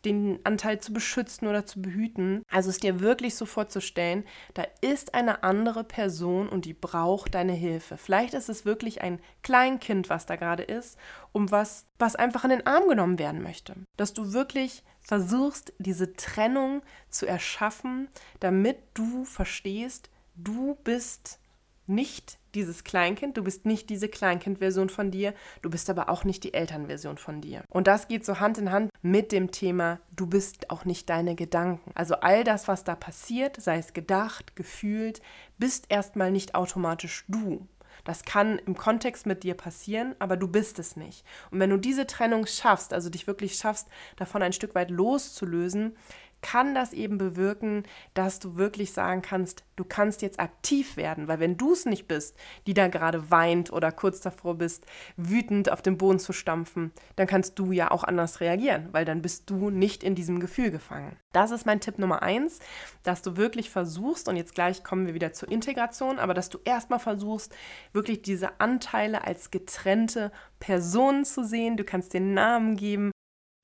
den 0.05 0.39
Anteil 0.43 0.79
zu 0.79 0.93
beschützen 0.93 1.47
oder 1.47 1.65
zu 1.65 1.81
behüten. 1.81 2.43
Also 2.49 2.69
es 2.69 2.79
dir 2.79 2.99
wirklich 2.99 3.35
so 3.35 3.45
vorzustellen, 3.45 4.23
da 4.53 4.63
ist 4.81 5.13
eine 5.13 5.43
andere 5.43 5.83
Person 5.83 6.47
und 6.49 6.65
die 6.65 6.73
braucht 6.73 7.35
deine 7.35 7.53
Hilfe. 7.53 7.97
Vielleicht 7.97 8.33
ist 8.33 8.49
es 8.49 8.65
wirklich 8.65 9.01
ein 9.01 9.19
Kleinkind, 9.43 10.09
was 10.09 10.25
da 10.25 10.35
gerade 10.35 10.63
ist, 10.63 10.97
um 11.31 11.51
was, 11.51 11.85
was 11.99 12.15
einfach 12.15 12.43
in 12.43 12.51
den 12.51 12.67
Arm 12.67 12.87
genommen 12.87 13.19
werden 13.19 13.41
möchte. 13.41 13.75
Dass 13.97 14.13
du 14.13 14.33
wirklich 14.33 14.83
versuchst, 15.07 15.73
diese 15.79 16.13
Trennung 16.13 16.81
zu 17.09 17.25
erschaffen, 17.25 18.09
damit 18.41 18.77
du 18.93 19.23
verstehst, 19.23 20.09
du 20.35 20.75
bist 20.83 21.39
nicht 21.87 22.37
dieses 22.53 22.83
Kleinkind, 22.83 23.37
du 23.37 23.43
bist 23.43 23.65
nicht 23.65 23.89
diese 23.89 24.09
Kleinkind-Version 24.09 24.89
von 24.89 25.09
dir, 25.09 25.33
du 25.61 25.69
bist 25.69 25.89
aber 25.89 26.09
auch 26.09 26.25
nicht 26.25 26.43
die 26.43 26.53
Elternversion 26.53 27.17
von 27.17 27.39
dir. 27.39 27.63
Und 27.69 27.87
das 27.87 28.09
geht 28.09 28.25
so 28.25 28.41
Hand 28.41 28.57
in 28.57 28.71
Hand 28.71 28.91
mit 29.01 29.31
dem 29.31 29.51
Thema, 29.51 30.01
du 30.13 30.27
bist 30.27 30.69
auch 30.69 30.83
nicht 30.83 31.09
deine 31.09 31.35
Gedanken. 31.35 31.91
Also 31.95 32.15
all 32.15 32.43
das, 32.43 32.67
was 32.67 32.83
da 32.83 32.95
passiert, 32.95 33.61
sei 33.61 33.77
es 33.77 33.93
gedacht, 33.93 34.57
gefühlt, 34.57 35.21
bist 35.57 35.85
erstmal 35.87 36.31
nicht 36.31 36.53
automatisch 36.53 37.23
du. 37.29 37.65
Das 38.07 38.23
kann 38.23 38.57
im 38.59 38.77
Kontext 38.77 39.25
mit 39.25 39.43
dir 39.43 39.53
passieren, 39.53 40.15
aber 40.17 40.37
du 40.37 40.47
bist 40.47 40.79
es 40.79 40.95
nicht. 40.95 41.25
Und 41.51 41.59
wenn 41.59 41.69
du 41.69 41.75
diese 41.75 42.07
Trennung 42.07 42.45
schaffst, 42.45 42.93
also 42.93 43.09
dich 43.09 43.27
wirklich 43.27 43.55
schaffst, 43.55 43.89
davon 44.15 44.41
ein 44.41 44.53
Stück 44.53 44.75
weit 44.75 44.89
loszulösen, 44.89 45.93
kann 46.41 46.75
das 46.75 46.93
eben 46.93 47.17
bewirken, 47.17 47.83
dass 48.13 48.39
du 48.39 48.55
wirklich 48.55 48.93
sagen 48.93 49.21
kannst, 49.21 49.63
du 49.75 49.83
kannst 49.83 50.21
jetzt 50.21 50.39
aktiv 50.39 50.97
werden, 50.97 51.27
weil 51.27 51.39
wenn 51.39 51.57
du 51.57 51.73
es 51.73 51.85
nicht 51.85 52.07
bist, 52.07 52.35
die 52.65 52.73
da 52.73 52.87
gerade 52.87 53.31
weint 53.31 53.71
oder 53.71 53.91
kurz 53.91 54.21
davor 54.21 54.55
bist, 54.55 54.85
wütend 55.15 55.71
auf 55.71 55.81
den 55.81 55.97
Boden 55.97 56.19
zu 56.19 56.33
stampfen, 56.33 56.91
dann 57.15 57.27
kannst 57.27 57.59
du 57.59 57.71
ja 57.71 57.91
auch 57.91 58.03
anders 58.03 58.39
reagieren, 58.39 58.89
weil 58.91 59.05
dann 59.05 59.21
bist 59.21 59.49
du 59.49 59.69
nicht 59.69 60.03
in 60.03 60.15
diesem 60.15 60.39
Gefühl 60.39 60.71
gefangen. 60.71 61.17
Das 61.31 61.51
ist 61.51 61.65
mein 61.65 61.81
Tipp 61.81 61.99
Nummer 61.99 62.21
eins, 62.23 62.59
dass 63.03 63.21
du 63.21 63.37
wirklich 63.37 63.69
versuchst, 63.69 64.27
und 64.27 64.37
jetzt 64.37 64.55
gleich 64.55 64.83
kommen 64.83 65.05
wir 65.05 65.13
wieder 65.13 65.33
zur 65.33 65.51
Integration, 65.51 66.19
aber 66.19 66.33
dass 66.33 66.49
du 66.49 66.59
erstmal 66.65 66.99
versuchst, 66.99 67.55
wirklich 67.93 68.21
diese 68.21 68.59
Anteile 68.59 69.23
als 69.25 69.51
getrennte 69.51 70.31
Personen 70.59 71.25
zu 71.25 71.43
sehen. 71.43 71.77
Du 71.77 71.83
kannst 71.83 72.13
den 72.13 72.33
Namen 72.33 72.75
geben, 72.75 73.11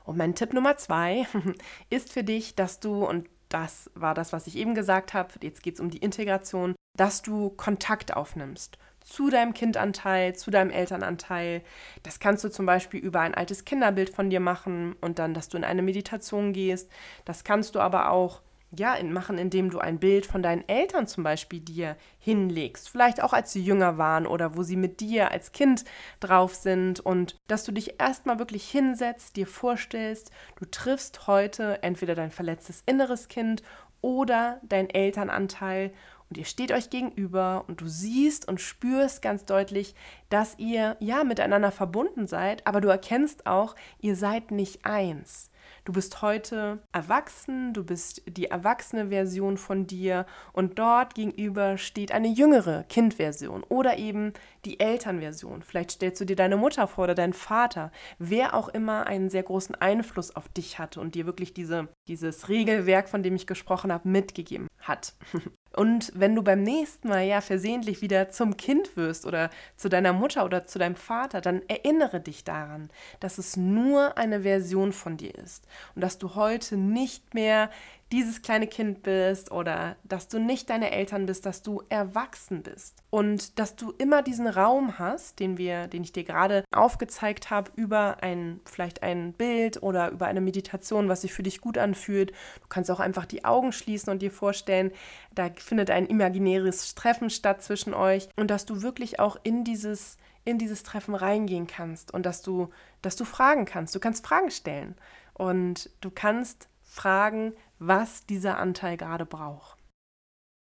und 0.06 0.18
mein 0.18 0.36
Tipp 0.36 0.54
Nummer 0.54 0.78
zwei 0.78 1.26
ist 1.90 2.12
für 2.12 2.24
dich, 2.24 2.56
dass 2.56 2.80
du, 2.80 3.06
und 3.06 3.30
das 3.50 3.92
war 3.94 4.14
das, 4.14 4.34
was 4.34 4.48
ich 4.48 4.58
eben 4.58 4.76
gesagt 4.76 5.14
habe, 5.14 5.34
jetzt 5.42 5.64
geht 5.64 5.76
es 5.76 5.80
um 5.80 5.90
die 5.90 6.00
Integration, 6.00 6.76
dass 6.98 7.22
du 7.22 7.50
Kontakt 7.50 8.16
aufnimmst 8.16 8.78
zu 9.04 9.30
deinem 9.30 9.54
Kindanteil, 9.54 10.34
zu 10.36 10.50
deinem 10.50 10.72
Elternanteil. 10.72 11.62
Das 12.04 12.20
kannst 12.20 12.44
du 12.44 12.50
zum 12.50 12.66
Beispiel 12.66 13.00
über 13.00 13.20
ein 13.20 13.36
altes 13.36 13.66
Kinderbild 13.66 14.10
von 14.10 14.30
dir 14.30 14.40
machen 14.40 14.96
und 15.02 15.20
dann, 15.20 15.34
dass 15.34 15.50
du 15.50 15.58
in 15.58 15.64
eine 15.64 15.82
Meditation 15.82 16.54
gehst. 16.54 16.90
Das 17.26 17.44
kannst 17.44 17.76
du 17.76 17.80
aber 17.80 18.10
auch 18.10 18.42
ja, 18.78 19.02
machen, 19.04 19.38
indem 19.38 19.70
du 19.70 19.80
ein 19.80 20.00
Bild 20.00 20.26
von 20.26 20.42
deinen 20.42 20.68
Eltern 20.68 21.08
zum 21.08 21.24
Beispiel 21.24 21.60
dir 21.60 21.96
hinlegst. 22.20 22.90
Vielleicht 22.90 23.22
auch 23.22 23.34
als 23.34 23.52
sie 23.52 23.62
jünger 23.62 23.98
waren 23.98 24.26
oder 24.26 24.56
wo 24.56 24.64
sie 24.64 24.76
mit 24.76 25.00
dir 25.00 25.32
als 25.32 25.52
Kind 25.52 25.86
drauf 26.20 26.56
sind 26.56 27.00
und 27.00 27.38
dass 27.48 27.64
du 27.64 27.72
dich 27.72 28.00
erstmal 28.00 28.40
wirklich 28.40 28.70
hinsetzt, 28.70 29.36
dir 29.36 29.48
vorstellst, 29.48 30.32
du 30.60 30.66
triffst 30.66 31.28
heute 31.28 31.84
entweder 31.84 32.16
dein 32.16 32.32
verletztes 32.32 32.84
inneres 32.86 33.28
Kind 33.28 33.64
oder 34.02 34.60
dein 34.64 34.90
Elternanteil 34.90 35.94
und 36.34 36.40
ihr 36.40 36.46
steht 36.46 36.72
euch 36.72 36.90
gegenüber 36.90 37.64
und 37.68 37.80
du 37.82 37.88
siehst 37.88 38.48
und 38.48 38.60
spürst 38.60 39.22
ganz 39.22 39.46
deutlich, 39.46 39.94
dass 40.30 40.58
ihr 40.58 40.98
ja 41.00 41.24
miteinander 41.24 41.70
verbunden 41.70 42.26
seid, 42.26 42.66
aber 42.66 42.82
du 42.82 42.88
erkennst 42.88 43.46
auch, 43.46 43.76
ihr 44.00 44.16
seid 44.16 44.50
nicht 44.50 44.84
eins. 44.84 45.52
Du 45.86 45.94
bist 45.94 46.24
heute 46.24 46.80
erwachsen, 46.92 47.72
du 47.74 47.84
bist 47.84 48.24
die 48.26 48.46
erwachsene 48.46 49.10
Version 49.10 49.58
von 49.58 49.86
dir 49.86 50.26
und 50.54 50.80
dort 50.80 51.14
gegenüber 51.14 51.78
steht 51.78 52.12
eine 52.12 52.30
jüngere 52.30 52.84
Kindversion 52.86 53.64
oder 53.70 53.98
eben 53.98 54.34
die 54.66 54.80
Elternversion. 54.80 55.62
Vielleicht 55.62 55.92
stellst 55.92 56.20
du 56.20 56.26
dir 56.26 56.36
deine 56.36 56.58
Mutter 56.58 56.88
vor 56.88 57.04
oder 57.04 57.16
deinen 57.16 57.34
Vater, 57.34 57.92
wer 58.18 58.56
auch 58.56 58.70
immer 58.70 59.06
einen 59.06 59.30
sehr 59.30 59.44
großen 59.44 59.76
Einfluss 59.76 60.36
auf 60.36 60.50
dich 60.50 60.80
hatte 60.80 61.00
und 61.00 61.14
dir 61.14 61.28
wirklich 61.28 61.54
diese, 61.54 61.90
dieses 62.08 62.50
Regelwerk, 62.50 63.08
von 63.08 63.22
dem 63.22 63.36
ich 63.36 63.46
gesprochen 63.46 63.94
habe, 63.94 64.10
mitgegeben 64.10 64.68
hat. 64.80 65.14
Und 65.76 66.12
wenn 66.16 66.36
du 66.36 66.44
beim 66.44 66.62
nächsten 66.62 67.08
Mal 67.08 67.22
ja 67.22 67.42
versehentlich 67.42 68.02
wieder 68.02 68.30
zum 68.30 68.58
Kind 68.58 68.96
wirst 68.96 69.26
oder 69.26 69.50
zu 69.76 69.90
deiner 69.90 70.14
Mutter 70.14 70.46
oder 70.46 70.66
zu 70.66 70.78
deinem 70.78 70.96
Vater, 70.96 71.42
dann 71.42 71.62
erinnere 71.68 72.20
dich 72.20 72.44
daran, 72.44 72.90
dass 73.20 73.38
es 73.40 73.58
nur 73.58 74.18
eine 74.18 74.42
Version 74.42 74.94
von 74.94 75.18
dir 75.18 75.34
ist 75.36 75.66
und 75.96 76.02
dass 76.02 76.20
du 76.20 76.36
heute 76.36 76.78
nicht 76.78 77.34
mehr 77.34 77.72
dieses 78.14 78.44
kleine 78.44 78.68
Kind 78.68 79.02
bist 79.02 79.52
oder 79.52 79.96
dass 80.04 80.28
du 80.28 80.38
nicht 80.38 80.70
deine 80.70 80.92
Eltern 80.92 81.26
bist, 81.26 81.48
dass 81.48 81.64
du 81.64 81.82
erwachsen 81.90 82.62
bist 82.62 83.02
und 83.10 83.58
dass 83.58 83.76
du 83.76 83.92
immer 83.98 84.22
diesen 84.22 84.46
Raum 84.46 85.00
hast, 85.00 85.40
den 85.40 85.58
wir, 85.58 85.88
den 85.88 86.04
ich 86.04 86.14
dir 86.14 86.24
gerade 86.24 86.64
aufgezeigt 86.72 87.50
habe 87.50 87.72
über 87.76 88.22
ein 88.22 88.60
vielleicht 88.66 89.02
ein 89.02 89.34
Bild 89.34 89.82
oder 89.82 90.12
über 90.12 90.28
eine 90.28 90.42
Meditation, 90.42 91.10
was 91.10 91.22
sich 91.22 91.34
für 91.34 91.42
dich 91.42 91.60
gut 91.60 91.80
anfühlt. 91.80 92.30
Du 92.62 92.68
kannst 92.70 92.92
auch 92.92 93.00
einfach 93.00 93.26
die 93.26 93.46
Augen 93.46 93.72
schließen 93.72 94.12
und 94.12 94.22
dir 94.22 94.32
vorstellen, 94.32 94.92
da 95.34 95.50
findet 95.56 95.90
ein 95.90 96.06
imaginäres 96.06 96.94
Treffen 96.94 97.32
statt 97.32 97.64
zwischen 97.64 97.96
euch 97.96 98.30
und 98.36 98.52
dass 98.52 98.68
du 98.68 98.84
wirklich 98.84 99.20
auch 99.20 99.38
in 99.42 99.64
dieses 99.64 100.18
in 100.46 100.60
dieses 100.60 100.84
Treffen 100.84 101.16
reingehen 101.16 101.66
kannst 101.66 102.14
und 102.14 102.28
dass 102.28 102.44
du 102.44 102.70
dass 103.02 103.16
du 103.16 103.26
fragen 103.26 103.66
kannst. 103.66 103.96
Du 103.96 104.00
kannst 104.00 104.24
Fragen 104.24 104.52
stellen 104.52 104.94
und 105.34 105.90
du 106.02 106.12
kannst 106.12 106.68
fragen, 106.94 107.54
was 107.80 108.26
dieser 108.26 108.58
Anteil 108.60 108.98
gerade 108.98 109.26
braucht. 109.26 109.78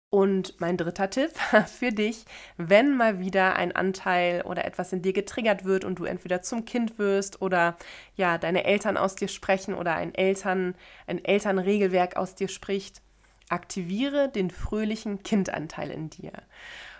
Und 0.09 0.59
mein 0.59 0.77
dritter 0.77 1.09
Tipp 1.09 1.31
für 1.67 1.91
dich, 1.91 2.25
wenn 2.55 2.95
mal 2.95 3.19
wieder 3.19 3.55
ein 3.55 3.75
Anteil 3.75 4.41
oder 4.43 4.65
etwas 4.65 4.93
in 4.93 5.01
dir 5.01 5.13
getriggert 5.13 5.65
wird 5.65 5.83
und 5.85 5.99
du 5.99 6.05
entweder 6.05 6.41
zum 6.41 6.65
Kind 6.65 6.97
wirst 6.97 7.41
oder 7.41 7.77
ja, 8.15 8.37
deine 8.37 8.63
Eltern 8.63 8.97
aus 8.97 9.15
dir 9.15 9.27
sprechen 9.27 9.75
oder 9.75 9.95
ein 9.95 10.15
Eltern 10.15 10.75
ein 11.07 11.23
Elternregelwerk 11.23 12.15
aus 12.15 12.35
dir 12.35 12.47
spricht, 12.47 13.01
aktiviere 13.49 14.29
den 14.29 14.49
fröhlichen 14.49 15.23
Kindanteil 15.23 15.91
in 15.91 16.09
dir. 16.09 16.31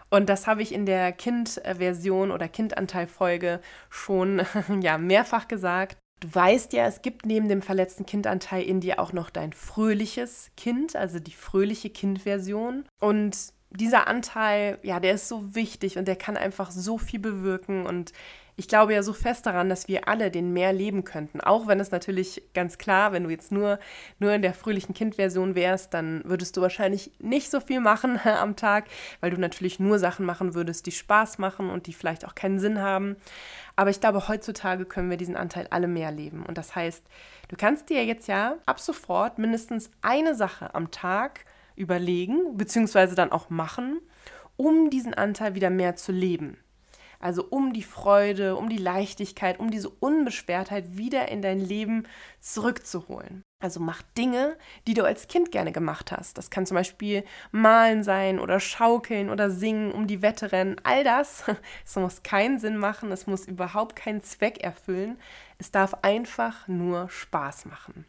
Und 0.10 0.30
das 0.30 0.45
habe 0.45 0.62
ich 0.62 0.73
in 0.73 0.86
der 0.86 1.12
Kind-Version 1.12 2.32
oder 2.32 2.47
Kindanteil-Folge 2.47 3.62
schon 3.89 4.41
ja, 4.82 4.97
mehrfach 4.97 5.47
gesagt. 5.47 5.97
Du 6.19 6.34
weißt 6.34 6.73
ja, 6.73 6.88
es 6.88 7.03
gibt 7.03 7.25
neben 7.25 7.47
dem 7.47 7.62
verletzten 7.62 8.06
Kindanteil 8.06 8.63
in 8.63 8.80
dir 8.82 8.99
auch 8.99 9.13
noch 9.13 9.30
dein 9.30 9.53
fröhliches 9.53 10.49
Kind, 10.58 10.95
also 10.95 11.19
die 11.19 11.32
fröhliche 11.32 11.91
Kindversion. 11.91 12.86
Und 12.99 13.53
dieser 13.69 14.08
Anteil, 14.08 14.80
ja, 14.82 14.99
der 14.99 15.13
ist 15.13 15.27
so 15.27 15.56
wichtig 15.56 15.97
und 15.97 16.08
der 16.08 16.15
kann 16.15 16.38
einfach 16.38 16.71
so 16.71 16.97
viel 16.97 17.19
bewirken. 17.19 17.86
Und 17.86 18.13
ich 18.56 18.67
glaube 18.67 18.93
ja 18.93 19.03
so 19.03 19.13
fest 19.13 19.45
daran, 19.45 19.69
dass 19.69 19.88
wir 19.88 20.08
alle 20.08 20.32
den 20.32 20.51
mehr 20.51 20.73
leben 20.73 21.03
könnten. 21.03 21.41
Auch 21.41 21.67
wenn 21.67 21.80
es 21.80 21.91
natürlich 21.91 22.41
ganz 22.53 22.77
klar, 22.77 23.12
wenn 23.12 23.23
du 23.23 23.30
jetzt 23.30 23.51
nur, 23.51 23.77
nur 24.19 24.34
in 24.34 24.41
der 24.41 24.53
fröhlichen 24.53 24.95
Kindversion 24.95 25.53
wärst, 25.53 25.93
dann 25.93 26.23
würdest 26.25 26.58
du 26.58 26.62
wahrscheinlich 26.62 27.12
nicht 27.19 27.51
so 27.51 27.60
viel 27.60 27.80
machen 27.82 28.19
am 28.25 28.56
Tag, 28.56 28.86
weil 29.19 29.32
du 29.32 29.38
natürlich 29.38 29.80
nur 29.80 29.99
Sachen 29.99 30.25
machen 30.25 30.56
würdest, 30.56 30.88
die 30.88 30.91
Spaß 30.91 31.38
machen 31.38 31.69
und 31.69 31.86
die 31.86 31.93
vielleicht 31.93 32.25
auch 32.25 32.36
keinen 32.36 32.60
Sinn 32.60 32.82
haben. 32.82 33.17
Aber 33.75 33.91
ich 33.91 33.99
glaube, 33.99 34.27
heutzutage 34.27 34.86
können 34.86 35.12
wir 35.12 35.17
diesen 35.17 35.36
Anteil 35.36 35.67
alle 35.69 35.88
mehr 35.88 36.12
leben. 36.12 36.43
Und 36.43 36.58
das 36.58 36.75
heißt, 36.75 37.03
du 37.49 37.56
kannst 37.58 37.89
dir 37.89 38.06
jetzt 38.06 38.27
ja 38.27 38.56
ab 38.65 38.80
sofort 38.80 39.38
mindestens 39.38 39.91
eine 40.01 40.34
Sache 40.34 40.73
am 40.73 40.89
Tag 40.89 41.45
überlegen, 41.78 42.58
beziehungsweise 42.58 43.16
dann 43.16 43.32
auch 43.32 43.50
machen, 43.50 44.00
um 44.56 44.90
diesen 44.90 45.13
Anteil 45.13 45.56
wieder 45.56 45.70
mehr 45.70 45.96
zu 45.96 46.12
leben. 46.12 46.58
Also 47.20 47.46
um 47.50 47.74
die 47.74 47.84
Freude, 47.84 48.56
um 48.56 48.70
die 48.70 48.78
Leichtigkeit, 48.78 49.60
um 49.60 49.72
diese 49.72 49.90
Unbeschwertheit 49.90 50.98
wieder 50.98 51.30
in 51.30 51.42
dein 51.42 51.60
Leben 51.60 52.04
zurückzuholen. 52.40 53.42
Also 53.60 53.80
mach 53.80 54.04
Dinge, 54.16 54.56
die 54.86 54.94
du 54.94 55.04
als 55.04 55.28
Kind 55.28 55.52
gerne 55.52 55.72
gemacht 55.72 56.12
hast. 56.12 56.38
Das 56.38 56.52
kann 56.52 56.68
zum 56.68 56.76
Beispiel 56.76 57.24
malen 57.52 58.04
sein 58.04 58.40
oder 58.40 58.60
schaukeln 58.60 59.32
oder 59.32 59.50
singen, 59.50 59.92
um 59.92 60.06
die 60.06 60.22
Wette 60.22 60.52
rennen. 60.52 60.76
All 60.84 61.04
das, 61.04 61.44
es 61.86 61.96
muss 61.96 62.22
keinen 62.22 62.60
Sinn 62.60 62.78
machen, 62.78 63.12
es 63.12 63.26
muss 63.26 63.48
überhaupt 63.48 63.96
keinen 63.96 64.22
Zweck 64.22 64.63
erfüllen. 64.63 65.18
Es 65.58 65.72
darf 65.72 65.96
einfach 66.04 66.68
nur 66.68 67.10
Spaß 67.10 67.66
machen. 67.66 68.06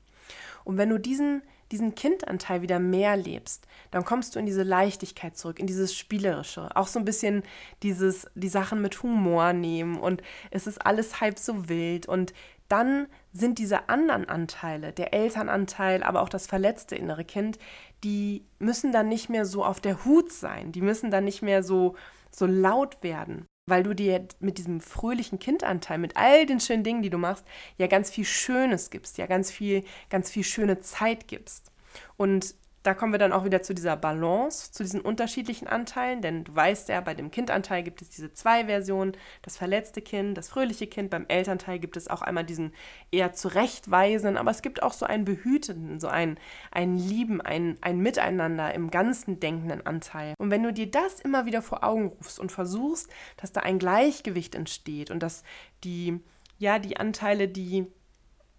Und 0.65 0.77
wenn 0.77 0.91
du 0.91 0.99
diesen 0.99 1.41
diesen 1.73 1.95
Kindanteil 1.95 2.63
wieder 2.63 2.79
mehr 2.79 3.17
lebst, 3.17 3.67
dann 3.91 4.05
kommst 4.05 4.35
du 4.35 4.39
in 4.39 4.47
diese 4.47 4.63
Leichtigkeit 4.63 5.37
zurück, 5.37 5.59
in 5.59 5.67
dieses 5.67 5.95
Spielerische. 5.95 6.75
Auch 6.75 6.87
so 6.87 6.99
ein 6.99 7.05
bisschen 7.05 7.43
dieses, 7.83 8.27
die 8.35 8.49
Sachen 8.49 8.81
mit 8.83 9.03
Humor 9.03 9.53
nehmen 9.53 9.99
und 9.99 10.23
es 10.51 10.67
ist 10.67 10.85
alles 10.85 11.21
halb 11.21 11.39
so 11.39 11.69
wild. 11.69 12.07
Und 12.07 12.33
dann 12.69 13.07
sind 13.33 13.59
diese 13.59 13.89
anderen 13.89 14.29
Anteile, 14.29 14.93
der 14.93 15.15
Elternanteil, 15.15 16.03
aber 16.03 16.23
auch 16.23 16.29
das 16.29 16.47
verletzte 16.47 16.97
innere 16.97 17.25
Kind, 17.25 17.59
die 18.05 18.45
müssen 18.59 18.93
dann 18.93 19.09
nicht 19.09 19.29
mehr 19.29 19.45
so 19.45 19.65
auf 19.65 19.81
der 19.81 20.05
Hut 20.05 20.33
sein. 20.33 20.73
Die 20.73 20.83
müssen 20.83 21.11
dann 21.11 21.25
nicht 21.25 21.43
mehr 21.43 21.63
so, 21.63 21.97
so 22.31 22.47
laut 22.47 23.03
werden 23.03 23.47
weil 23.69 23.83
du 23.83 23.95
dir 23.95 24.27
mit 24.41 24.59
diesem 24.59 24.81
fröhlichen 24.81 25.39
Kindanteil, 25.39 25.99
mit 25.99 26.17
all 26.17 26.47
den 26.47 26.61
schönen 26.61 26.85
Dingen, 26.85 27.03
die 27.03 27.11
du 27.11 27.19
machst, 27.19 27.45
ja 27.77 27.87
ganz 27.87 28.11
viel 28.11 28.25
Schönes 28.25 28.91
gibst, 28.91 29.19
ja 29.19 29.27
ganz 29.27 29.51
viel, 29.51 29.85
ganz 30.11 30.31
viel 30.31 30.45
schöne 30.45 30.81
Zeit 30.81 31.29
gibst. 31.29 31.71
Und 32.17 32.55
da 32.83 32.95
kommen 32.95 33.13
wir 33.13 33.19
dann 33.19 33.33
auch 33.33 33.45
wieder 33.45 33.63
zu 33.63 33.75
dieser 33.75 33.97
Balance, 33.97 34.73
zu 34.73 34.83
diesen 34.83 35.01
unterschiedlichen 35.01 35.67
Anteilen, 35.67 36.23
denn 36.23 36.45
du 36.45 36.55
weißt 36.55 36.89
ja, 36.89 37.01
bei 37.01 37.15
dem 37.15 37.31
Kindanteil 37.31 37.83
gibt 37.83 38.03
es 38.03 38.11
diese 38.11 38.33
zwei 38.33 38.67
Versionen, 38.67 39.13
das 39.43 39.57
verletzte 39.57 40.01
Kind, 40.01 40.39
das 40.39 40.49
fröhliche 40.49 40.87
Kind, 40.87 41.11
beim 41.11 41.27
Elternteil 41.27 41.79
gibt 41.81 41.97
es 41.97 42.09
auch 42.09 42.23
einmal 42.23 42.45
diesen 42.45 42.73
eher 43.11 43.33
zurechtweisenden, 43.33 44.37
aber 44.37 44.51
es 44.51 44.63
gibt 44.63 44.83
auch 44.83 44.93
so 44.93 45.07
einen 45.07 45.25
behütenden, 45.25 45.99
so 45.99 46.09
einen, 46.09 46.39
einen 46.71 46.97
lieben, 46.97 47.41
ein, 47.41 47.77
ein 47.81 47.99
Miteinander 47.99 48.73
im 48.75 48.91
ganzen 48.91 49.41
denkenden 49.41 49.85
Anteil. 49.85 50.35
Und 50.39 50.51
wenn 50.51 50.63
du 50.63 50.73
dir 50.73 50.91
das 50.91 51.21
immer 51.21 51.47
wieder 51.47 51.63
vor 51.63 51.83
Augen 51.83 52.07
rufst 52.07 52.39
und 52.39 52.53
versuchst, 52.53 53.11
dass 53.37 53.53
da 53.53 53.61
ein 53.61 53.79
Gleichgewicht 53.79 54.55
entsteht 54.55 55.11
und 55.11 55.23
dass 55.23 55.43
die, 55.85 56.21
ja, 56.59 56.79
die 56.79 56.97
Anteile, 56.97 57.49
die 57.49 57.87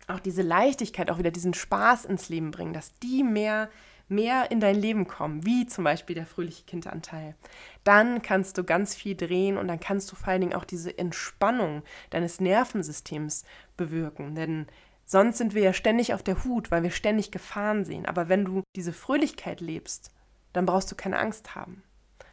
auch 0.08 0.20
diese 0.20 0.42
Leichtigkeit, 0.42 1.10
auch 1.10 1.20
wieder 1.20 1.32
diesen 1.32 1.54
Spaß 1.54 2.06
ins 2.06 2.30
Leben 2.30 2.52
bringen, 2.52 2.74
dass 2.74 2.96
die 3.00 3.24
mehr 3.24 3.70
mehr 4.10 4.52
in 4.52 4.60
dein 4.60 4.76
Leben 4.76 5.08
kommen, 5.08 5.46
wie 5.46 5.66
zum 5.66 5.84
Beispiel 5.84 6.16
der 6.16 6.26
fröhliche 6.26 6.64
Kindanteil, 6.66 7.36
dann 7.84 8.22
kannst 8.22 8.58
du 8.58 8.64
ganz 8.64 8.96
viel 8.96 9.16
drehen 9.16 9.58
und 9.58 9.68
dann 9.68 9.80
kannst 9.80 10.12
du 10.12 10.16
vor 10.16 10.30
allen 10.30 10.42
Dingen 10.42 10.54
auch 10.54 10.66
diese 10.66 10.98
Entspannung 10.98 11.84
deines 12.10 12.40
Nervensystems 12.40 13.46
bewirken. 13.78 14.36
Denn 14.36 14.68
sonst 15.06 15.38
sind 15.38 15.54
wir 15.54 15.62
ja 15.62 15.74
ständig 15.74 16.14
auf 16.14 16.24
der 16.24 16.44
Hut, 16.44 16.72
weil 16.72 16.84
wir 16.84 16.92
ständig 16.92 17.32
Gefahren 17.32 17.86
sehen. 17.86 18.06
Aber 18.06 18.30
wenn 18.30 18.46
du 18.46 18.64
diese 18.76 18.94
Fröhlichkeit 18.94 19.62
lebst, 19.62 20.12
dann 20.54 20.66
brauchst 20.66 20.92
du 20.92 20.96
keine 20.96 21.20
Angst 21.20 21.56
haben, 21.56 21.84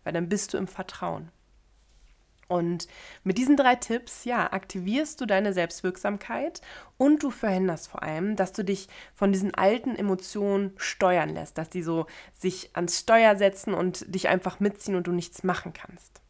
weil 0.05 0.12
dann 0.12 0.29
bist 0.29 0.55
du 0.55 0.59
im 0.59 0.69
Vertrauen. 0.69 1.31
Und 2.48 2.87
mit 3.24 3.38
diesen 3.38 3.56
drei 3.56 3.74
Tipps, 3.74 4.24
ja, 4.24 4.52
aktivierst 4.52 5.20
du 5.20 5.26
deine 5.26 5.52
Selbstwirksamkeit 5.52 6.61
und 6.96 7.22
du 7.22 7.30
verhinderst 7.30 7.88
vor 7.88 8.02
allem, 8.02 8.37
dass 8.37 8.52
du 8.52 8.64
dich 8.64 8.88
von 9.14 9.32
diesen 9.32 9.54
alten 9.54 9.96
Emotionen 9.96 10.72
steuern 10.76 11.30
lässt, 11.30 11.59
dass 11.59 11.70
die 11.70 11.82
so 11.82 12.06
sich 12.32 12.70
ans 12.74 13.00
Steuer 13.00 13.37
setzen 13.37 13.74
und 13.74 14.14
dich 14.14 14.28
einfach 14.28 14.61
mitziehen 14.61 14.96
und 14.96 15.06
du 15.06 15.12
nichts 15.12 15.42
machen 15.42 15.72
kannst. 15.72 16.20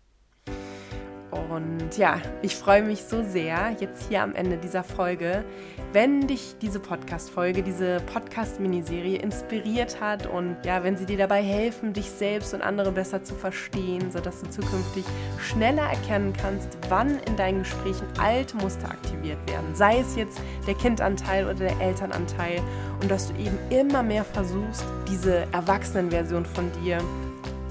Und 1.51 1.96
ja, 1.96 2.20
ich 2.42 2.57
freue 2.57 2.83
mich 2.83 3.03
so 3.03 3.22
sehr 3.22 3.75
jetzt 3.81 4.09
hier 4.09 4.22
am 4.22 4.35
Ende 4.35 4.57
dieser 4.57 4.83
Folge, 4.83 5.44
wenn 5.92 6.27
dich 6.27 6.57
diese 6.61 6.81
Podcast-Folge, 6.81 7.62
diese 7.62 8.01
Podcast-Miniserie 8.12 9.18
inspiriert 9.18 10.01
hat 10.01 10.27
und 10.27 10.57
ja, 10.64 10.83
wenn 10.83 10.96
sie 10.96 11.07
dir 11.07 11.18
dabei 11.18 11.42
helfen, 11.42 11.92
dich 11.92 12.11
selbst 12.11 12.55
und 12.55 12.62
andere 12.62 12.92
besser 12.92 13.22
zu 13.22 13.35
verstehen, 13.35 14.11
sodass 14.11 14.42
du 14.42 14.51
zukünftig 14.51 15.05
schneller 15.38 15.85
erkennen 15.85 16.33
kannst, 16.33 16.77
wann 16.88 17.18
in 17.27 17.37
deinen 17.37 17.61
Gesprächen 17.61 18.07
alte 18.18 18.57
Muster 18.57 18.90
aktiviert 18.90 19.38
werden. 19.49 19.75
Sei 19.75 19.99
es 20.01 20.16
jetzt 20.16 20.40
der 20.66 20.75
Kindanteil 20.75 21.44
oder 21.44 21.55
der 21.55 21.81
Elternanteil 21.81 22.61
und 23.01 23.11
dass 23.11 23.29
du 23.29 23.35
eben 23.38 23.59
immer 23.70 24.03
mehr 24.03 24.25
versuchst, 24.25 24.85
diese 25.09 25.46
Erwachsenenversion 25.53 26.44
von 26.44 26.70
dir 26.83 26.99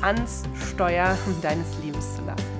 ans 0.01 0.43
Steuer 0.71 1.17
deines 1.41 1.67
Lebens 1.83 2.15
zu 2.15 2.23
lassen. 2.25 2.54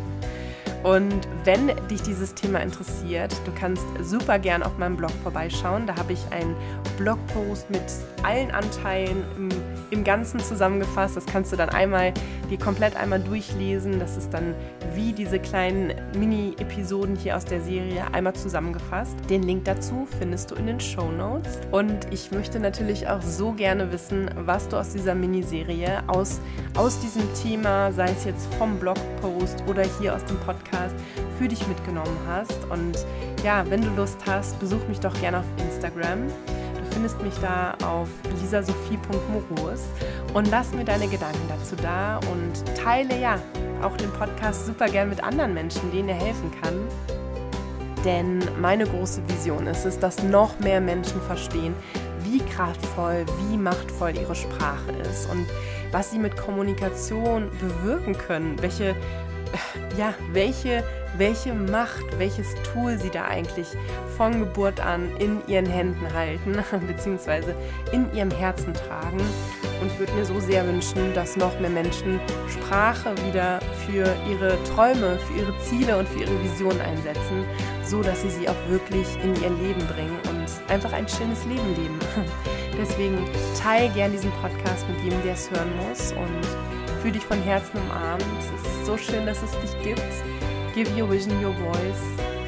Und 0.86 1.28
wenn 1.46 1.72
dich 1.88 2.04
dieses 2.04 2.36
Thema 2.36 2.60
interessiert, 2.60 3.34
du 3.44 3.52
kannst 3.60 3.84
super 4.04 4.38
gern 4.38 4.62
auf 4.62 4.78
meinem 4.78 4.96
Blog 4.96 5.10
vorbeischauen. 5.24 5.88
Da 5.88 5.96
habe 5.96 6.14
ich 6.14 6.20
einen 6.30 6.56
Blogpost 6.96 7.68
mit 7.72 7.82
allen 8.22 8.52
Anteilen 8.52 9.24
im, 9.36 9.50
im, 9.96 10.04
Ganzen 10.04 10.40
zusammengefasst. 10.40 11.18
Das 11.18 11.26
kannst 11.26 11.52
du 11.52 11.56
dann 11.56 11.70
einmal 11.70 12.14
dir 12.50 12.60
komplett 12.60 12.96
einmal 12.96 13.20
durchlesen. 13.20 14.00
Das 14.00 14.18
ist 14.18 14.34
dann 14.34 14.54
wie 14.94 15.14
diese 15.14 15.40
kleinen 15.40 15.94
Mini-Episoden 16.18 17.16
hier 17.16 17.36
aus 17.36 17.46
der 17.46 17.62
Serie 17.62 18.06
einmal 18.14 18.34
zusammengefasst. 18.34 19.16
Den 19.30 19.44
Link 19.44 19.66
dazu 19.66 20.08
findest 20.20 20.52
du 20.52 20.56
in 20.56 20.68
den 20.68 20.80
Show 20.80 21.12
Notes. 21.12 21.60
Und 21.72 22.12
ich 22.12 22.32
möchte 22.32 22.60
natürlich 22.60 23.08
auch 23.08 23.22
so 23.22 23.52
gerne 23.52 23.92
wissen, 23.92 24.30
was 24.36 24.68
du 24.68 24.78
aus 24.78 24.90
dieser 24.90 25.16
Miniserie, 25.16 26.04
aus, 26.08 26.40
aus 26.76 27.00
diesem 27.00 27.24
Thema, 27.42 27.92
sei 27.92 28.12
es 28.12 28.26
jetzt 28.26 28.54
vom 28.56 28.78
Blogpost 28.78 29.64
oder 29.68 29.84
hier 30.00 30.16
aus 30.16 30.24
dem 30.26 30.38
Podcast, 30.40 30.96
für 31.40 31.48
dich 31.48 31.68
mitgenommen 31.68 32.18
hast. 32.28 32.64
Und 32.70 33.06
ja, 33.44 33.64
wenn 33.70 33.82
du 33.82 33.90
Lust 33.96 34.20
hast, 34.26 34.60
besuch 34.60 34.88
mich 34.88 35.00
doch 35.00 35.14
gerne 35.20 35.40
auf 35.40 35.46
Instagram 35.58 36.28
findest 36.96 37.22
mich 37.22 37.34
da 37.42 37.76
auf 37.86 38.08
lisasophie.morus 38.42 39.82
und 40.34 40.50
lass 40.50 40.72
mir 40.72 40.86
deine 40.86 41.10
Gedanken 41.10 41.42
dazu 41.50 41.76
da 41.76 42.22
und 42.32 42.54
teile 42.82 43.20
ja 43.20 43.38
auch 43.82 43.98
den 43.98 44.10
Podcast 44.14 44.66
super 44.66 44.86
gern 44.86 45.10
mit 45.10 45.22
anderen 45.22 45.54
Menschen, 45.54 45.92
denen 45.92 46.08
er 46.08 46.16
helfen 46.16 46.50
kann. 46.62 46.88
Denn 48.06 48.40
meine 48.62 48.86
große 48.86 49.22
Vision 49.28 49.68
ist 49.68 49.84
es, 49.84 50.00
dass 50.00 50.24
noch 50.24 50.58
mehr 50.60 50.80
Menschen 50.80 51.20
verstehen, 51.24 51.74
wie 52.24 52.40
kraftvoll, 52.40 53.26
wie 53.40 53.58
machtvoll 53.58 54.16
ihre 54.16 54.36
Sprache 54.36 54.92
ist 55.12 55.30
und 55.30 55.46
was 55.92 56.12
sie 56.12 56.20
mit 56.20 56.38
Kommunikation 56.38 57.52
bewirken 57.60 58.18
können, 58.18 58.56
welche, 58.62 58.96
ja, 59.98 60.14
welche, 60.32 60.82
welche 61.18 61.54
Macht, 61.54 62.06
welches 62.18 62.48
Tool 62.64 62.98
sie 62.98 63.10
da 63.10 63.26
eigentlich 63.26 63.68
von 64.18 64.40
Geburt 64.40 64.80
an 64.80 65.10
in 65.18 65.46
ihren 65.48 65.66
Händen 65.66 66.14
halten, 66.14 66.58
beziehungsweise 66.88 67.56
in 67.92 68.14
ihrem 68.14 68.32
Herzen 68.32 68.74
tragen. 68.74 69.22
Und 69.82 70.00
würde 70.00 70.14
mir 70.14 70.26
so 70.26 70.40
sehr 70.40 70.66
wünschen, 70.66 71.14
dass 71.14 71.36
noch 71.36 71.60
mehr 71.60 71.70
Menschen 71.70 72.20
Sprache 72.50 73.14
wieder 73.28 73.60
für 73.86 74.16
ihre 74.30 74.58
Träume, 74.64 75.20
für 75.20 75.40
ihre 75.40 75.60
Ziele 75.60 75.98
und 75.98 76.08
für 76.08 76.20
ihre 76.22 76.44
Visionen 76.44 76.80
einsetzen, 76.82 77.44
so 77.84 78.02
dass 78.02 78.22
sie 78.22 78.30
sie 78.30 78.50
auch 78.50 78.70
wirklich 78.70 79.08
in 79.22 79.36
ihr 79.36 79.50
Leben 79.50 79.86
bringen 79.88 80.18
und 80.30 80.72
einfach 80.72 80.94
ein 80.94 81.08
schönes 81.08 81.44
Leben 81.46 81.76
leben. 81.76 82.00
Deswegen 82.80 83.18
teile 83.62 83.90
gern 83.90 84.12
diesen 84.12 84.32
Podcast 84.32 84.88
mit 84.88 85.04
jedem, 85.04 85.22
der 85.24 85.34
es 85.34 85.50
hören 85.52 85.72
muss 85.88 86.14
und 86.14 87.02
fühle 87.02 87.14
dich 87.14 87.26
von 87.26 87.42
Herzen 87.44 87.78
umarmt. 87.78 88.26
Es 88.40 88.68
ist 88.68 88.86
so 88.86 88.98
schön, 88.98 89.26
dass 89.26 89.44
es 89.44 89.52
dich 89.60 89.84
gibt. 89.84 90.02
Give 90.76 90.98
your 90.98 91.08
vision 91.08 91.40
your 91.40 91.54
voice. 91.54 92.04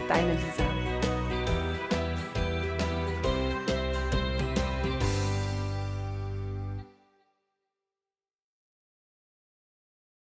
Deine 0.09 0.33
Lisa. 0.33 0.66